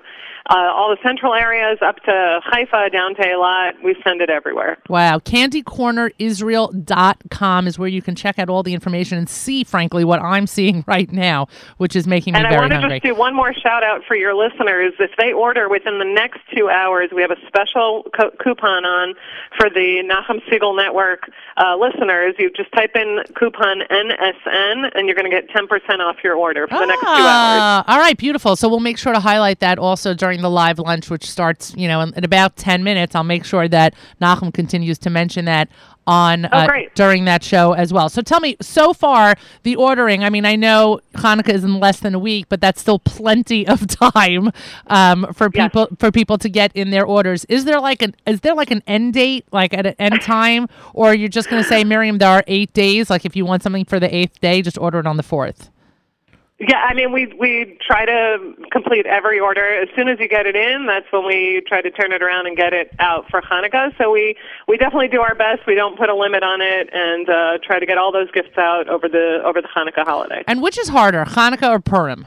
uh, 0.49 0.71
all 0.73 0.89
the 0.89 0.97
central 1.03 1.33
areas 1.33 1.77
up 1.81 1.97
to 2.03 2.39
Haifa, 2.43 2.89
down 2.91 3.15
to 3.15 3.21
Eilat. 3.21 3.81
We 3.83 3.95
send 4.03 4.21
it 4.21 4.29
everywhere. 4.29 4.77
Wow. 4.89 5.19
CandyCornerIsrael.com 5.19 7.67
is 7.67 7.79
where 7.79 7.87
you 7.89 8.01
can 8.01 8.15
check 8.15 8.39
out 8.39 8.49
all 8.49 8.63
the 8.63 8.73
information 8.73 9.17
and 9.17 9.29
see, 9.29 9.63
frankly, 9.63 10.03
what 10.03 10.21
I'm 10.21 10.47
seeing 10.47 10.83
right 10.87 11.11
now, 11.11 11.47
which 11.77 11.95
is 11.95 12.07
making 12.07 12.33
me 12.33 12.39
and 12.39 12.47
very 12.47 12.57
I 12.57 12.61
want 12.61 12.71
to 12.71 12.79
hungry. 12.79 12.99
just 12.99 13.13
do 13.13 13.19
one 13.19 13.35
more 13.35 13.53
shout 13.53 13.83
out 13.83 14.01
for 14.07 14.15
your 14.15 14.33
listeners. 14.33 14.93
If 14.99 15.11
they 15.17 15.31
order 15.33 15.69
within 15.69 15.99
the 15.99 16.05
next 16.05 16.39
two 16.55 16.69
hours, 16.69 17.09
we 17.13 17.21
have 17.21 17.31
a 17.31 17.37
special 17.47 18.05
co- 18.15 18.31
coupon 18.41 18.85
on 18.85 19.13
for 19.57 19.69
the 19.69 20.03
Nachum 20.09 20.41
Segal 20.49 20.75
Network 20.75 21.29
uh, 21.57 21.75
listeners. 21.77 22.35
You 22.39 22.49
just 22.51 22.71
type 22.73 22.95
in 22.95 23.23
coupon 23.35 23.81
NSN, 23.89 24.91
and 24.95 25.07
you're 25.07 25.15
going 25.15 25.29
to 25.29 25.41
get 25.41 25.49
10% 25.49 25.99
off 25.99 26.17
your 26.23 26.35
order 26.35 26.67
for 26.67 26.79
the 26.79 26.85
next 26.85 27.01
two 27.01 27.07
hours. 27.07 27.17
Ah, 27.19 27.83
all 27.87 27.99
right, 27.99 28.17
beautiful. 28.17 28.55
So 28.55 28.69
we'll 28.69 28.79
make 28.79 28.97
sure 28.97 29.13
to 29.13 29.19
highlight 29.19 29.59
that 29.59 29.77
also 29.79 30.13
during 30.13 30.36
the 30.41 30.49
live 30.49 30.79
lunch, 30.79 31.09
which 31.09 31.29
starts, 31.29 31.73
you 31.75 31.87
know, 31.87 32.01
in, 32.01 32.13
in 32.15 32.23
about 32.23 32.55
10 32.55 32.83
minutes. 32.83 33.15
I'll 33.15 33.23
make 33.23 33.45
sure 33.45 33.67
that 33.67 33.93
Nachum 34.21 34.53
continues 34.53 34.97
to 34.99 35.09
mention 35.09 35.45
that 35.45 35.69
on 36.05 36.45
Oh, 36.45 36.49
uh, 36.51 36.67
during 36.95 37.25
that 37.25 37.43
show 37.43 37.73
as 37.73 37.91
well. 37.91 38.07
So 38.07 38.21
tell 38.21 38.39
me, 38.39 38.55
so 38.61 38.93
far 38.93 39.35
the 39.63 39.75
ordering. 39.75 40.23
I 40.23 40.29
mean, 40.29 40.45
I 40.45 40.55
know 40.55 41.01
Hanukkah 41.15 41.49
is 41.53 41.65
in 41.65 41.81
less 41.81 41.99
than 41.99 42.15
a 42.15 42.19
week, 42.19 42.45
but 42.47 42.61
that's 42.61 42.79
still 42.79 42.99
plenty 42.99 43.67
of 43.67 43.85
time 44.13 44.51
um, 44.87 45.33
for 45.33 45.49
Yes. 45.53 45.65
people 45.67 45.87
for 45.99 46.11
people 46.11 46.37
to 46.37 46.47
get 46.49 46.71
in 46.75 46.91
their 46.91 47.05
orders. 47.05 47.43
Is 47.49 47.65
there 47.65 47.81
like 47.81 48.01
an 48.01 48.15
is 48.25 48.39
there 48.39 48.53
like 48.55 48.71
an 48.71 48.83
end 48.87 49.15
date, 49.15 49.45
like 49.51 49.73
at 49.73 49.85
an 49.85 49.95
end 49.99 50.21
time, 50.21 50.67
or 50.93 51.13
you're 51.13 51.27
just 51.27 51.49
going 51.49 51.61
to 51.61 51.67
say, 51.67 51.83
Miriam, 51.83 52.19
there 52.19 52.29
are 52.29 52.43
eight 52.47 52.71
days. 52.73 53.09
Like 53.09 53.25
if 53.25 53.35
you 53.35 53.45
want 53.45 53.61
something 53.63 53.83
for 53.83 53.99
the 53.99 54.13
eighth 54.15 54.39
day, 54.39 54.61
just 54.61 54.77
order 54.77 54.99
it 54.99 55.07
on 55.07 55.17
the 55.17 55.23
fourth. 55.23 55.69
Yeah, 56.59 56.87
I 56.89 56.95
mean, 56.95 57.11
we 57.11 57.31
we 57.39 57.77
try 57.85 58.05
to 58.05 58.55
complete 58.71 59.05
every 59.05 59.39
order 59.39 59.79
as 59.79 59.89
soon 59.95 60.07
as 60.07 60.19
you 60.19 60.27
get 60.27 60.47
it 60.47 60.55
in. 60.55 60.87
That's 60.87 61.05
when 61.11 61.23
we 61.23 61.61
try 61.67 61.83
to 61.83 61.91
turn 61.91 62.11
it 62.11 62.23
around 62.23 62.47
and 62.47 62.57
get 62.57 62.73
it 62.73 62.89
out 62.97 63.29
for 63.29 63.41
Hanukkah. 63.43 63.95
So 63.99 64.11
we 64.11 64.35
we 64.67 64.75
definitely 64.75 65.09
do 65.09 65.21
our 65.21 65.35
best. 65.35 65.67
We 65.67 65.75
don't 65.75 65.99
put 65.99 66.09
a 66.09 66.15
limit 66.15 66.41
on 66.41 66.61
it, 66.61 66.89
and 66.91 67.29
uh, 67.29 67.57
try 67.63 67.77
to 67.77 67.85
get 67.85 67.99
all 67.99 68.11
those 68.11 68.31
gifts 68.31 68.57
out 68.57 68.89
over 68.89 69.07
the 69.07 69.39
over 69.45 69.61
the 69.61 69.67
Hanukkah 69.67 70.03
holiday. 70.03 70.43
And 70.47 70.63
which 70.63 70.79
is 70.79 70.87
harder, 70.89 71.25
Hanukkah 71.25 71.69
or 71.69 71.79
Purim? 71.79 72.25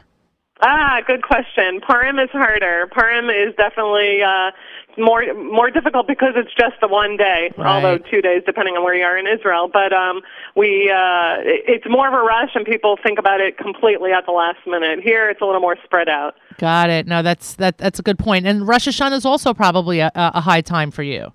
Ah, 0.63 1.01
good 1.05 1.23
question. 1.23 1.81
Purim 1.81 2.19
is 2.19 2.29
harder. 2.31 2.87
Purim 2.91 3.29
is 3.29 3.53
definitely 3.57 4.21
uh, 4.21 4.51
more 4.97 5.23
more 5.35 5.69
difficult 5.71 6.07
because 6.07 6.33
it's 6.35 6.53
just 6.53 6.75
the 6.81 6.87
one 6.87 7.17
day, 7.17 7.51
Right. 7.57 7.67
although 7.67 7.97
two 7.97 8.21
days 8.21 8.43
depending 8.45 8.75
on 8.75 8.83
where 8.83 8.95
you 8.95 9.03
are 9.03 9.17
in 9.17 9.27
Israel. 9.27 9.69
But 9.71 9.93
um, 9.93 10.21
we 10.55 10.89
uh, 10.89 11.37
it's 11.43 11.85
more 11.89 12.07
of 12.07 12.13
a 12.13 12.21
rush, 12.21 12.51
and 12.55 12.65
people 12.65 12.97
think 13.01 13.19
about 13.19 13.39
it 13.41 13.57
completely 13.57 14.11
at 14.11 14.25
the 14.25 14.31
last 14.31 14.59
minute. 14.67 14.99
Here, 15.03 15.29
it's 15.29 15.41
a 15.41 15.45
little 15.45 15.61
more 15.61 15.77
spread 15.83 16.09
out. 16.09 16.35
Got 16.57 16.89
it. 16.89 17.07
No, 17.07 17.21
that's 17.21 17.55
that. 17.55 17.77
That's 17.77 17.99
a 17.99 18.03
good 18.03 18.19
point. 18.19 18.45
And 18.45 18.67
Rosh 18.67 18.87
Hashanah 18.87 19.13
is 19.17 19.25
also 19.25 19.53
probably 19.53 19.99
a, 19.99 20.11
a 20.15 20.31
a 20.35 20.41
high 20.41 20.61
time 20.61 20.91
for 20.91 21.03
you. 21.03 21.33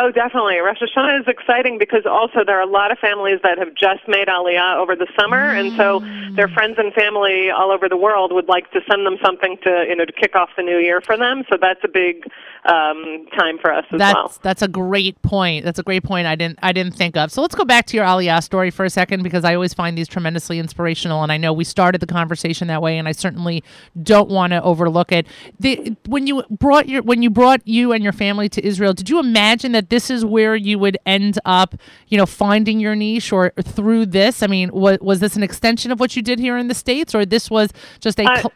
Oh, 0.00 0.12
definitely. 0.12 0.58
Rosh 0.58 0.78
Hashanah 0.80 1.22
is 1.22 1.26
exciting 1.26 1.76
because 1.76 2.06
also 2.06 2.44
there 2.46 2.56
are 2.56 2.62
a 2.62 2.70
lot 2.70 2.92
of 2.92 2.98
families 2.98 3.40
that 3.42 3.58
have 3.58 3.74
just 3.74 4.06
made 4.06 4.28
Aliyah 4.28 4.76
over 4.76 4.94
the 4.94 5.08
summer, 5.18 5.50
and 5.50 5.76
so 5.76 5.98
their 6.36 6.46
friends 6.46 6.76
and 6.78 6.94
family 6.94 7.50
all 7.50 7.72
over 7.72 7.88
the 7.88 7.96
world 7.96 8.32
would 8.32 8.46
like 8.46 8.70
to 8.70 8.80
send 8.88 9.04
them 9.04 9.16
something 9.24 9.56
to 9.64 9.86
you 9.88 9.96
know 9.96 10.04
to 10.04 10.12
kick 10.12 10.36
off 10.36 10.50
the 10.56 10.62
new 10.62 10.78
year 10.78 11.00
for 11.00 11.16
them. 11.16 11.42
So 11.50 11.58
that's 11.60 11.80
a 11.82 11.88
big 11.88 12.30
um, 12.64 13.26
time 13.36 13.58
for 13.58 13.72
us 13.72 13.86
as 13.90 13.98
That's 13.98 14.14
well. 14.14 14.34
that's 14.42 14.62
a 14.62 14.68
great 14.68 15.20
point. 15.22 15.64
That's 15.64 15.78
a 15.78 15.82
great 15.82 16.04
point. 16.04 16.26
I 16.26 16.36
didn't 16.36 16.60
I 16.62 16.72
didn't 16.72 16.94
think 16.94 17.16
of. 17.16 17.32
So 17.32 17.42
let's 17.42 17.54
go 17.54 17.64
back 17.64 17.86
to 17.86 17.96
your 17.96 18.06
Aliyah 18.06 18.42
story 18.42 18.70
for 18.70 18.84
a 18.84 18.90
second 18.90 19.22
because 19.22 19.44
I 19.44 19.54
always 19.54 19.74
find 19.74 19.98
these 19.98 20.06
tremendously 20.06 20.60
inspirational, 20.60 21.24
and 21.24 21.32
I 21.32 21.38
know 21.38 21.52
we 21.52 21.64
started 21.64 22.00
the 22.00 22.06
conversation 22.06 22.68
that 22.68 22.82
way, 22.82 22.98
and 22.98 23.08
I 23.08 23.12
certainly 23.12 23.64
don't 24.00 24.28
want 24.28 24.52
to 24.52 24.62
overlook 24.62 25.10
it. 25.10 25.26
The, 25.58 25.96
when 26.06 26.26
you 26.26 26.44
brought 26.50 26.88
your 26.88 27.02
when 27.02 27.22
you 27.22 27.30
brought 27.30 27.66
you 27.66 27.92
and 27.92 28.04
your 28.04 28.12
family 28.12 28.48
to 28.50 28.64
Israel, 28.64 28.92
did 28.92 29.08
you 29.08 29.18
imagine 29.18 29.72
that 29.72 29.87
this 29.88 30.10
is 30.10 30.24
where 30.24 30.54
you 30.56 30.78
would 30.78 30.98
end 31.06 31.38
up? 31.44 31.74
You 32.08 32.18
know, 32.18 32.26
finding 32.26 32.80
your 32.80 32.94
niche 32.94 33.32
or 33.32 33.52
through 33.62 34.06
this. 34.06 34.42
I 34.42 34.46
mean, 34.46 34.70
was 34.72 34.98
was 35.00 35.20
this 35.20 35.36
an 35.36 35.42
extension 35.42 35.90
of 35.90 36.00
what 36.00 36.16
you 36.16 36.22
did 36.22 36.38
here 36.38 36.56
in 36.58 36.68
the 36.68 36.74
states, 36.74 37.14
or 37.14 37.24
this 37.24 37.50
was 37.50 37.70
just 38.00 38.18
a 38.20 38.24
Uh, 38.24 38.36
cl- 38.36 38.52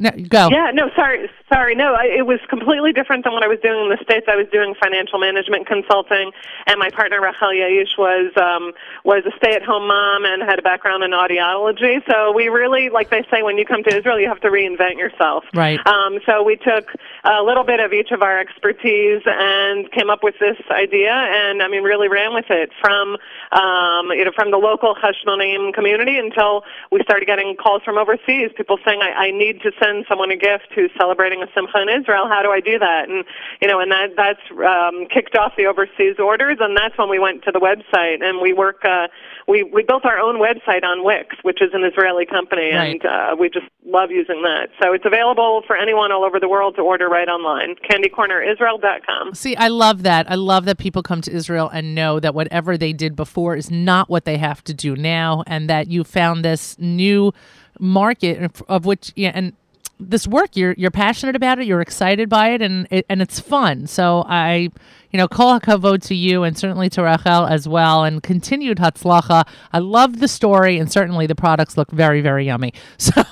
no, 0.00 0.10
go. 0.28 0.48
Yeah, 0.50 0.72
no, 0.74 0.90
sorry, 0.96 1.30
sorry, 1.52 1.76
no. 1.76 1.94
I, 1.94 2.06
it 2.18 2.26
was 2.26 2.40
completely 2.50 2.92
different 2.92 3.22
than 3.22 3.32
what 3.32 3.44
I 3.44 3.46
was 3.46 3.60
doing 3.62 3.78
in 3.78 3.90
the 3.94 4.02
states. 4.02 4.26
I 4.26 4.34
was 4.34 4.48
doing 4.50 4.74
financial 4.82 5.20
management 5.20 5.68
consulting, 5.68 6.32
and 6.66 6.80
my 6.80 6.90
partner 6.90 7.22
Rachel 7.22 7.54
Yaish 7.54 7.94
was 7.96 8.34
um, 8.34 8.72
was 9.04 9.22
a 9.22 9.30
stay-at-home 9.38 9.86
mom 9.86 10.24
and 10.24 10.42
had 10.42 10.58
a 10.58 10.62
background 10.62 11.04
in 11.04 11.12
audiology. 11.12 12.02
So 12.10 12.32
we 12.34 12.48
really, 12.48 12.90
like 12.90 13.10
they 13.10 13.22
say, 13.30 13.44
when 13.44 13.56
you 13.56 13.64
come 13.64 13.84
to 13.84 13.96
Israel, 13.96 14.18
you 14.18 14.26
have 14.26 14.40
to 14.40 14.50
reinvent 14.50 14.98
yourself. 14.98 15.44
Right. 15.54 15.78
Um, 15.86 16.18
so 16.26 16.42
we 16.42 16.56
took 16.56 16.90
a 17.22 17.42
little 17.46 17.62
bit 17.62 17.78
of 17.78 17.92
each 17.92 18.10
of 18.10 18.20
our 18.20 18.40
expertise 18.40 19.22
and 19.26 19.86
came 19.92 20.10
up 20.10 20.24
with 20.24 20.34
this 20.40 20.58
idea, 20.74 21.14
and 21.14 21.62
I 21.62 21.68
mean, 21.68 21.84
really 21.84 22.08
ran 22.08 22.34
with 22.34 22.50
it 22.50 22.70
from 22.82 23.14
um, 23.54 24.10
you 24.10 24.24
know 24.24 24.34
from 24.34 24.50
the 24.50 24.58
local 24.58 24.96
Hashmonaim 24.98 25.72
community 25.72 26.18
until 26.18 26.64
we 26.90 26.98
started 27.06 27.26
getting 27.26 27.54
calls 27.54 27.82
from 27.84 27.96
overseas. 27.96 28.50
People 28.56 28.78
saying, 28.84 28.98
I, 29.00 29.26
"I 29.26 29.30
need 29.30 29.62
to 29.62 29.70
send 29.84 30.06
someone 30.08 30.30
a 30.30 30.36
gift 30.36 30.68
who's 30.74 30.90
celebrating 30.98 31.42
a 31.42 31.46
simcha 31.54 31.80
in 31.82 31.88
Israel. 31.88 32.26
How 32.28 32.42
do 32.42 32.50
I 32.50 32.60
do 32.60 32.78
that?" 32.78 33.08
And 33.08 33.24
you 33.60 33.68
know, 33.68 33.78
and 33.80 33.90
that 33.92 34.16
that's 34.16 34.40
um, 34.50 35.06
kicked 35.14 35.36
off 35.36 35.52
the 35.56 35.66
overseas 35.66 36.16
orders, 36.18 36.58
and 36.60 36.76
that's 36.76 36.96
when 36.96 37.08
we 37.10 37.18
went 37.18 37.42
to 37.44 37.52
the 37.52 37.60
website 37.60 38.22
and 38.24 38.40
we 38.40 38.52
work. 38.52 38.84
Uh, 38.84 39.08
we 39.46 39.62
we 39.62 39.82
built 39.82 40.04
our 40.06 40.18
own 40.18 40.36
website 40.36 40.84
on 40.84 41.04
Wix, 41.04 41.36
which 41.42 41.60
is 41.60 41.70
an 41.74 41.84
Israeli 41.84 42.24
company, 42.24 42.72
Right. 42.72 42.92
and 43.02 43.04
uh, 43.04 43.36
we 43.38 43.50
just 43.50 43.66
love 43.86 44.10
using 44.10 44.40
that. 44.42 44.70
So 44.82 44.94
it's 44.94 45.04
available 45.04 45.62
for 45.66 45.76
anyone 45.76 46.10
all 46.12 46.24
over 46.24 46.40
the 46.40 46.48
world 46.48 46.76
to 46.76 46.82
order 46.82 47.08
right 47.08 47.28
online. 47.28 47.74
CandyCornerIsrael.com. 47.88 49.34
See, 49.34 49.54
I 49.56 49.68
love 49.68 50.02
that. 50.04 50.30
I 50.30 50.34
love 50.36 50.64
that 50.64 50.78
people 50.78 51.02
come 51.02 51.20
to 51.22 51.30
Israel 51.32 51.68
and 51.72 51.94
know 51.94 52.20
that 52.20 52.34
whatever 52.34 52.78
they 52.78 52.92
did 52.92 53.16
before 53.16 53.56
is 53.56 53.70
not 53.70 54.08
what 54.08 54.24
they 54.24 54.38
have 54.38 54.62
to 54.64 54.74
do 54.74 54.96
now, 54.96 55.42
and 55.46 55.68
that 55.68 55.88
you 55.88 56.04
found 56.04 56.44
this 56.44 56.78
new 56.78 57.32
market 57.78 58.50
of- 58.68 58.86
which, 58.86 59.12
yeah, 59.16 59.32
and 59.34 59.52
this 60.00 60.26
work 60.26 60.56
you're 60.56 60.74
you're 60.76 60.90
passionate 60.90 61.36
about 61.36 61.58
it, 61.58 61.66
you're 61.66 61.80
excited 61.80 62.28
by 62.28 62.50
it, 62.50 62.62
and 62.62 62.86
it, 62.90 63.06
and 63.08 63.22
it's 63.22 63.40
fun. 63.40 63.86
So 63.86 64.24
I, 64.28 64.70
you 65.10 65.18
know, 65.18 65.28
kol 65.28 65.58
hakavod 65.58 66.02
to 66.08 66.14
you, 66.14 66.42
and 66.42 66.56
certainly 66.58 66.88
to 66.90 67.02
Rachel 67.02 67.46
as 67.46 67.68
well, 67.68 68.04
and 68.04 68.22
continued 68.22 68.78
hatzlacha. 68.78 69.46
I 69.72 69.78
love 69.78 70.20
the 70.20 70.28
story, 70.28 70.78
and 70.78 70.90
certainly 70.90 71.26
the 71.26 71.34
products 71.36 71.76
look 71.76 71.90
very 71.90 72.20
very 72.20 72.46
yummy. 72.46 72.72
So. 72.98 73.22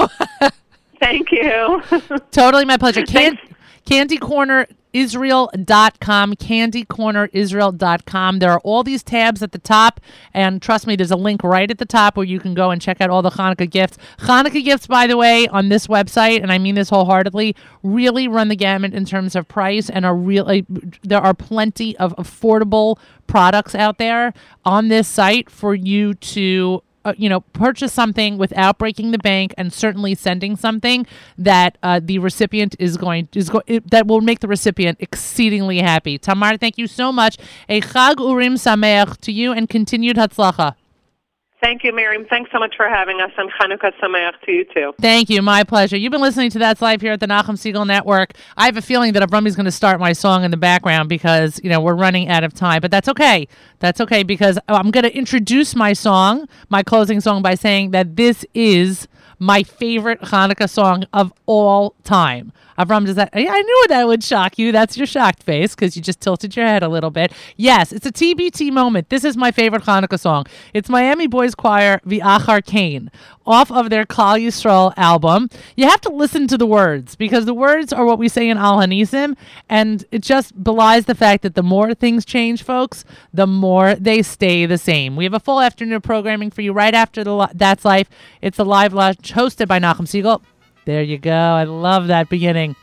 Thank 1.01 1.33
you. 1.33 1.83
Totally 2.31 2.64
my 2.64 2.77
pleasure. 2.77 3.03
Can- 3.03 3.37
CandyCornerIsrael.com, 3.86 6.34
CandyCornerIsrael.com. 6.34 8.38
There 8.38 8.52
are 8.52 8.60
all 8.60 8.82
these 8.82 9.02
tabs 9.02 9.42
at 9.42 9.52
the 9.52 9.58
top, 9.58 10.00
and 10.32 10.62
trust 10.62 10.86
me, 10.86 10.96
there's 10.96 11.10
a 11.10 11.16
link 11.16 11.42
right 11.42 11.70
at 11.70 11.76
the 11.78 11.86
top 11.86 12.16
where 12.16 12.24
you 12.24 12.40
can 12.40 12.54
go 12.54 12.70
and 12.70 12.80
check 12.80 13.00
out 13.00 13.10
all 13.10 13.22
the 13.22 13.30
Hanukkah 13.30 13.68
gifts. 13.68 13.98
Hanukkah 14.18 14.64
gifts, 14.64 14.86
by 14.86 15.06
the 15.06 15.16
way, 15.16 15.48
on 15.48 15.68
this 15.68 15.88
website, 15.88 16.42
and 16.42 16.52
I 16.52 16.58
mean 16.58 16.76
this 16.76 16.90
wholeheartedly, 16.90 17.56
really 17.82 18.28
run 18.28 18.48
the 18.48 18.56
gamut 18.56 18.94
in 18.94 19.04
terms 19.04 19.34
of 19.34 19.48
price, 19.48 19.90
and 19.90 20.06
are 20.06 20.14
really 20.14 20.64
uh, 20.74 20.80
there 21.02 21.20
are 21.20 21.34
plenty 21.34 21.96
of 21.98 22.14
affordable 22.16 22.98
products 23.26 23.74
out 23.74 23.98
there 23.98 24.32
on 24.64 24.88
this 24.88 25.08
site 25.08 25.50
for 25.50 25.74
you 25.74 26.14
to 26.14 26.82
uh, 27.04 27.14
you 27.16 27.28
know, 27.28 27.40
purchase 27.40 27.92
something 27.92 28.38
without 28.38 28.78
breaking 28.78 29.10
the 29.10 29.18
bank, 29.18 29.54
and 29.56 29.72
certainly 29.72 30.14
sending 30.14 30.56
something 30.56 31.06
that 31.38 31.78
uh, 31.82 32.00
the 32.02 32.18
recipient 32.18 32.76
is 32.78 32.96
going 32.96 33.28
is 33.34 33.50
go- 33.50 33.62
it, 33.66 33.90
that 33.90 34.06
will 34.06 34.20
make 34.20 34.40
the 34.40 34.48
recipient 34.48 34.98
exceedingly 35.00 35.78
happy. 35.78 36.18
Tamar, 36.18 36.56
thank 36.56 36.78
you 36.78 36.86
so 36.86 37.12
much. 37.12 37.36
A 37.68 37.80
Chag 37.80 38.18
Urim 38.18 38.54
Sameach 38.54 39.18
to 39.18 39.32
you, 39.32 39.52
and 39.52 39.68
continued 39.68 40.16
Hatzlacha. 40.16 40.74
Thank 41.62 41.85
you, 41.85 41.92
Miriam. 41.94 42.25
Thanks 42.29 42.51
so 42.51 42.59
much 42.59 42.75
for 42.77 42.88
having 42.88 43.20
us, 43.20 43.31
and 43.38 43.48
Chanukah 43.53 43.92
Sameach 44.03 44.33
to 44.44 44.53
you 44.53 44.64
too. 44.64 44.92
Thank 45.01 45.31
you. 45.31 45.40
My 45.42 45.62
pleasure. 45.62 45.96
You've 45.96 46.11
been 46.11 46.20
listening 46.20 46.51
to 46.51 46.59
That's 46.59 46.83
Life 46.83 47.01
here 47.01 47.12
at 47.12 47.20
the 47.20 47.29
Nachum 47.29 47.57
Segal 47.57 47.87
Network. 47.87 48.33
I 48.57 48.66
have 48.66 48.77
a 48.77 48.83
feeling 48.83 49.12
that 49.12 49.22
Avrami's 49.22 49.55
going 49.55 49.66
to 49.66 49.70
start 49.70 50.01
my 50.01 50.12
song 50.12 50.42
in 50.42 50.51
the 50.51 50.57
background 50.57 51.09
because, 51.09 51.61
you 51.62 51.70
know, 51.70 51.81
we're 51.81 51.94
running 51.94 52.29
out 52.29 52.42
of 52.42 52.53
time. 52.53 52.81
But 52.81 52.90
that's 52.90 53.09
okay. 53.09 53.46
That's 53.79 54.01
okay 54.01 54.25
because 54.25 54.59
I'm 54.66 54.90
going 54.90 55.05
to 55.05 55.16
introduce 55.16 55.77
my 55.77 55.92
song, 55.92 56.48
my 56.68 56.83
closing 56.83 57.20
song, 57.20 57.42
by 57.42 57.55
saying 57.55 57.92
that 57.92 58.16
this 58.16 58.44
is 58.55 59.07
my 59.38 59.62
favorite 59.62 60.20
Hanukkah 60.20 60.68
song 60.68 61.05
of 61.12 61.33
all 61.46 61.94
time. 62.03 62.53
Avram, 62.78 63.06
does 63.06 63.16
that? 63.16 63.30
I 63.32 63.62
knew 63.62 63.87
that 63.88 64.06
would 64.06 64.24
shock 64.24 64.58
you. 64.58 64.72
That's 64.72 64.96
your 64.96 65.06
shocked 65.06 65.42
face 65.42 65.74
because 65.74 65.96
you 65.96 66.02
just 66.02 66.20
tilted 66.20 66.56
your 66.56 66.66
head 66.66 66.82
a 66.82 66.88
little 66.88 67.11
bit. 67.11 67.32
Yes, 67.56 67.92
it's 67.92 68.06
a 68.06 68.12
TBT 68.12 68.72
moment. 68.72 69.08
This 69.08 69.24
is 69.24 69.37
my 69.37 69.50
favorite 69.50 69.82
Hanukkah 69.82 70.18
song. 70.18 70.46
It's 70.72 70.88
Miami 70.88 71.26
Boys 71.26 71.54
Choir, 71.54 72.00
V'achar 72.06 72.64
Kane, 72.64 73.11
off 73.46 73.70
of 73.70 73.90
their 73.90 74.04
Klal 74.04 74.40
Yisrael 74.40 74.94
album. 74.96 75.48
You 75.76 75.88
have 75.88 76.00
to 76.02 76.11
listen 76.11 76.46
to 76.48 76.58
the 76.58 76.66
words 76.66 77.16
because 77.16 77.44
the 77.44 77.54
words 77.54 77.92
are 77.92 78.04
what 78.04 78.18
we 78.18 78.28
say 78.28 78.48
in 78.48 78.58
Al 78.58 78.78
Hanisim, 78.78 79.37
and 79.68 80.04
it 80.11 80.22
just 80.22 80.62
belies 80.62 81.06
the 81.06 81.14
fact 81.14 81.42
that 81.42 81.54
the 81.54 81.62
more 81.62 81.94
things 81.94 82.24
change, 82.24 82.62
folks, 82.62 83.04
the 83.32 83.46
more 83.46 83.94
they 83.94 84.22
stay 84.22 84.66
the 84.66 84.78
same. 84.78 85.16
We 85.16 85.24
have 85.24 85.35
a 85.35 85.40
full 85.40 85.61
afternoon 85.61 86.00
programming 86.00 86.50
for 86.50 86.62
you 86.62 86.72
right 86.72 86.94
after 86.94 87.24
the 87.24 87.50
That's 87.54 87.85
Life. 87.85 88.08
It's 88.40 88.58
a 88.58 88.64
live 88.64 88.92
lunch 88.94 89.32
hosted 89.32 89.68
by 89.68 89.78
Nachum 89.78 90.06
Segal. 90.06 90.42
There 90.84 91.02
you 91.02 91.18
go. 91.18 91.30
I 91.32 91.64
love 91.64 92.08
that 92.08 92.28
beginning. 92.28 92.74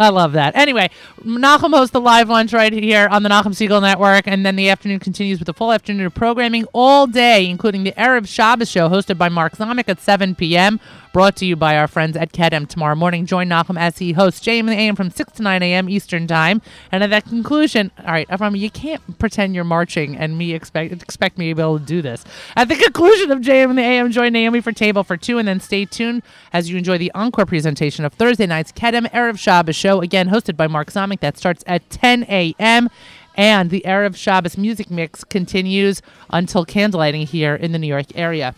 I 0.00 0.08
love 0.08 0.32
that. 0.32 0.56
Anyway, 0.56 0.88
Nachum 1.22 1.76
hosts 1.76 1.92
the 1.92 2.00
live 2.00 2.30
lunch 2.30 2.54
right 2.54 2.72
here 2.72 3.06
on 3.10 3.22
the 3.22 3.28
Nachum 3.28 3.52
Segal 3.52 3.82
Network, 3.82 4.26
and 4.26 4.46
then 4.46 4.56
the 4.56 4.70
afternoon 4.70 4.98
continues 4.98 5.38
with 5.38 5.48
a 5.50 5.52
full 5.52 5.72
afternoon 5.72 6.06
of 6.06 6.14
programming 6.14 6.64
all 6.72 7.06
day, 7.06 7.46
including 7.46 7.84
the 7.84 7.92
Erev 7.92 8.26
Shabbos 8.26 8.70
show 8.70 8.88
hosted 8.88 9.18
by 9.18 9.28
Mark 9.28 9.58
Zamek 9.58 9.90
at 9.90 10.00
7 10.00 10.34
p.m 10.34 10.80
brought 11.12 11.36
to 11.36 11.46
you 11.46 11.56
by 11.56 11.76
our 11.76 11.88
friends 11.88 12.16
at 12.16 12.32
Kedem. 12.32 12.68
Tomorrow 12.68 12.94
morning, 12.94 13.26
join 13.26 13.48
Nachum 13.48 13.78
as 13.78 13.98
he 13.98 14.12
hosts 14.12 14.44
JM 14.44 14.60
and 14.60 14.68
the 14.68 14.74
AM 14.74 14.96
from 14.96 15.10
6 15.10 15.32
to 15.32 15.42
9 15.42 15.62
a.m. 15.62 15.88
Eastern 15.88 16.26
Time. 16.26 16.62
And 16.92 17.02
at 17.02 17.10
that 17.10 17.24
conclusion, 17.24 17.90
all 17.98 18.12
right, 18.12 18.28
Avram, 18.28 18.58
you 18.58 18.70
can't 18.70 19.18
pretend 19.18 19.54
you're 19.54 19.64
marching 19.64 20.16
and 20.16 20.38
me 20.38 20.54
expect 20.54 20.92
expect 20.92 21.38
me 21.38 21.48
to 21.48 21.54
be 21.54 21.62
able 21.62 21.78
to 21.78 21.84
do 21.84 22.02
this. 22.02 22.24
At 22.56 22.68
the 22.68 22.76
conclusion 22.76 23.30
of 23.30 23.40
JM 23.40 23.70
and 23.70 23.78
the 23.78 23.82
AM, 23.82 24.10
join 24.10 24.32
Naomi 24.32 24.60
for 24.60 24.72
Table 24.72 25.04
for 25.04 25.16
Two, 25.16 25.38
and 25.38 25.48
then 25.48 25.60
stay 25.60 25.84
tuned 25.84 26.22
as 26.52 26.70
you 26.70 26.76
enjoy 26.76 26.98
the 26.98 27.10
encore 27.14 27.46
presentation 27.46 28.04
of 28.04 28.12
Thursday 28.14 28.46
night's 28.46 28.72
Kedem 28.72 29.10
Erev 29.10 29.38
Shabbos 29.38 29.76
show, 29.76 29.89
again 29.98 30.28
hosted 30.28 30.56
by 30.56 30.68
Mark 30.68 30.92
Zamek. 30.92 31.18
That 31.18 31.36
starts 31.36 31.64
at 31.66 31.90
10 31.90 32.26
a.m. 32.28 32.88
And 33.34 33.70
the 33.70 33.82
Erev 33.84 34.14
Shabbos 34.14 34.56
music 34.56 34.90
mix 34.90 35.24
continues 35.24 36.02
until 36.30 36.64
candlelighting 36.64 37.26
here 37.26 37.56
in 37.56 37.72
the 37.72 37.78
New 37.78 37.88
York 37.88 38.06
area. 38.14 38.54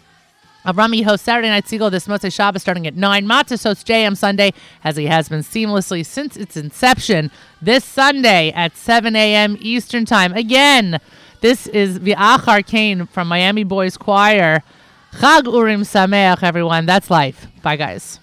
Uh, 0.65 0.73
Avrami 0.73 1.05
hosts 1.05 1.25
Saturday 1.25 1.49
Night 1.49 1.65
Segal 1.65 1.91
this 1.91 2.07
Motzei 2.07 2.33
Shabbos 2.33 2.63
starting 2.63 2.87
at 2.87 2.95
9. 2.95 3.27
Matzah 3.27 3.63
hosts 3.63 3.85
JM 3.85 4.17
Sunday, 4.17 4.53
as 4.85 4.97
he 4.97 5.07
has 5.07 5.29
been 5.29 5.41
seamlessly 5.41 6.05
since 6.05 6.37
its 6.37 6.57
inception, 6.57 7.31
this 7.61 7.85
Sunday 7.85 8.53
at 8.53 8.77
7 8.77 9.17
a.m. 9.17 9.57
Eastern 9.61 10.05
Time. 10.05 10.33
Again, 10.33 11.01
this 11.41 11.67
is 11.69 11.99
V'achar 11.99 12.65
Kane 12.65 13.07
from 13.07 13.29
Miami 13.29 13.65
Boys 13.65 13.97
Choir. 13.97 14.63
Chag 15.15 15.53
Urim 15.53 15.83
Sameach, 15.83 16.43
everyone. 16.43 16.87
That's 16.87 17.11
life. 17.11 17.47
Bye, 17.63 17.77
guys. 17.77 18.22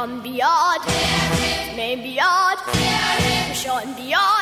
Run 0.00 0.22
beyond, 0.22 0.80
name 1.76 2.02
beyond, 2.02 2.58
we're 2.66 3.54
showing 3.54 3.92
beyond. 3.92 4.39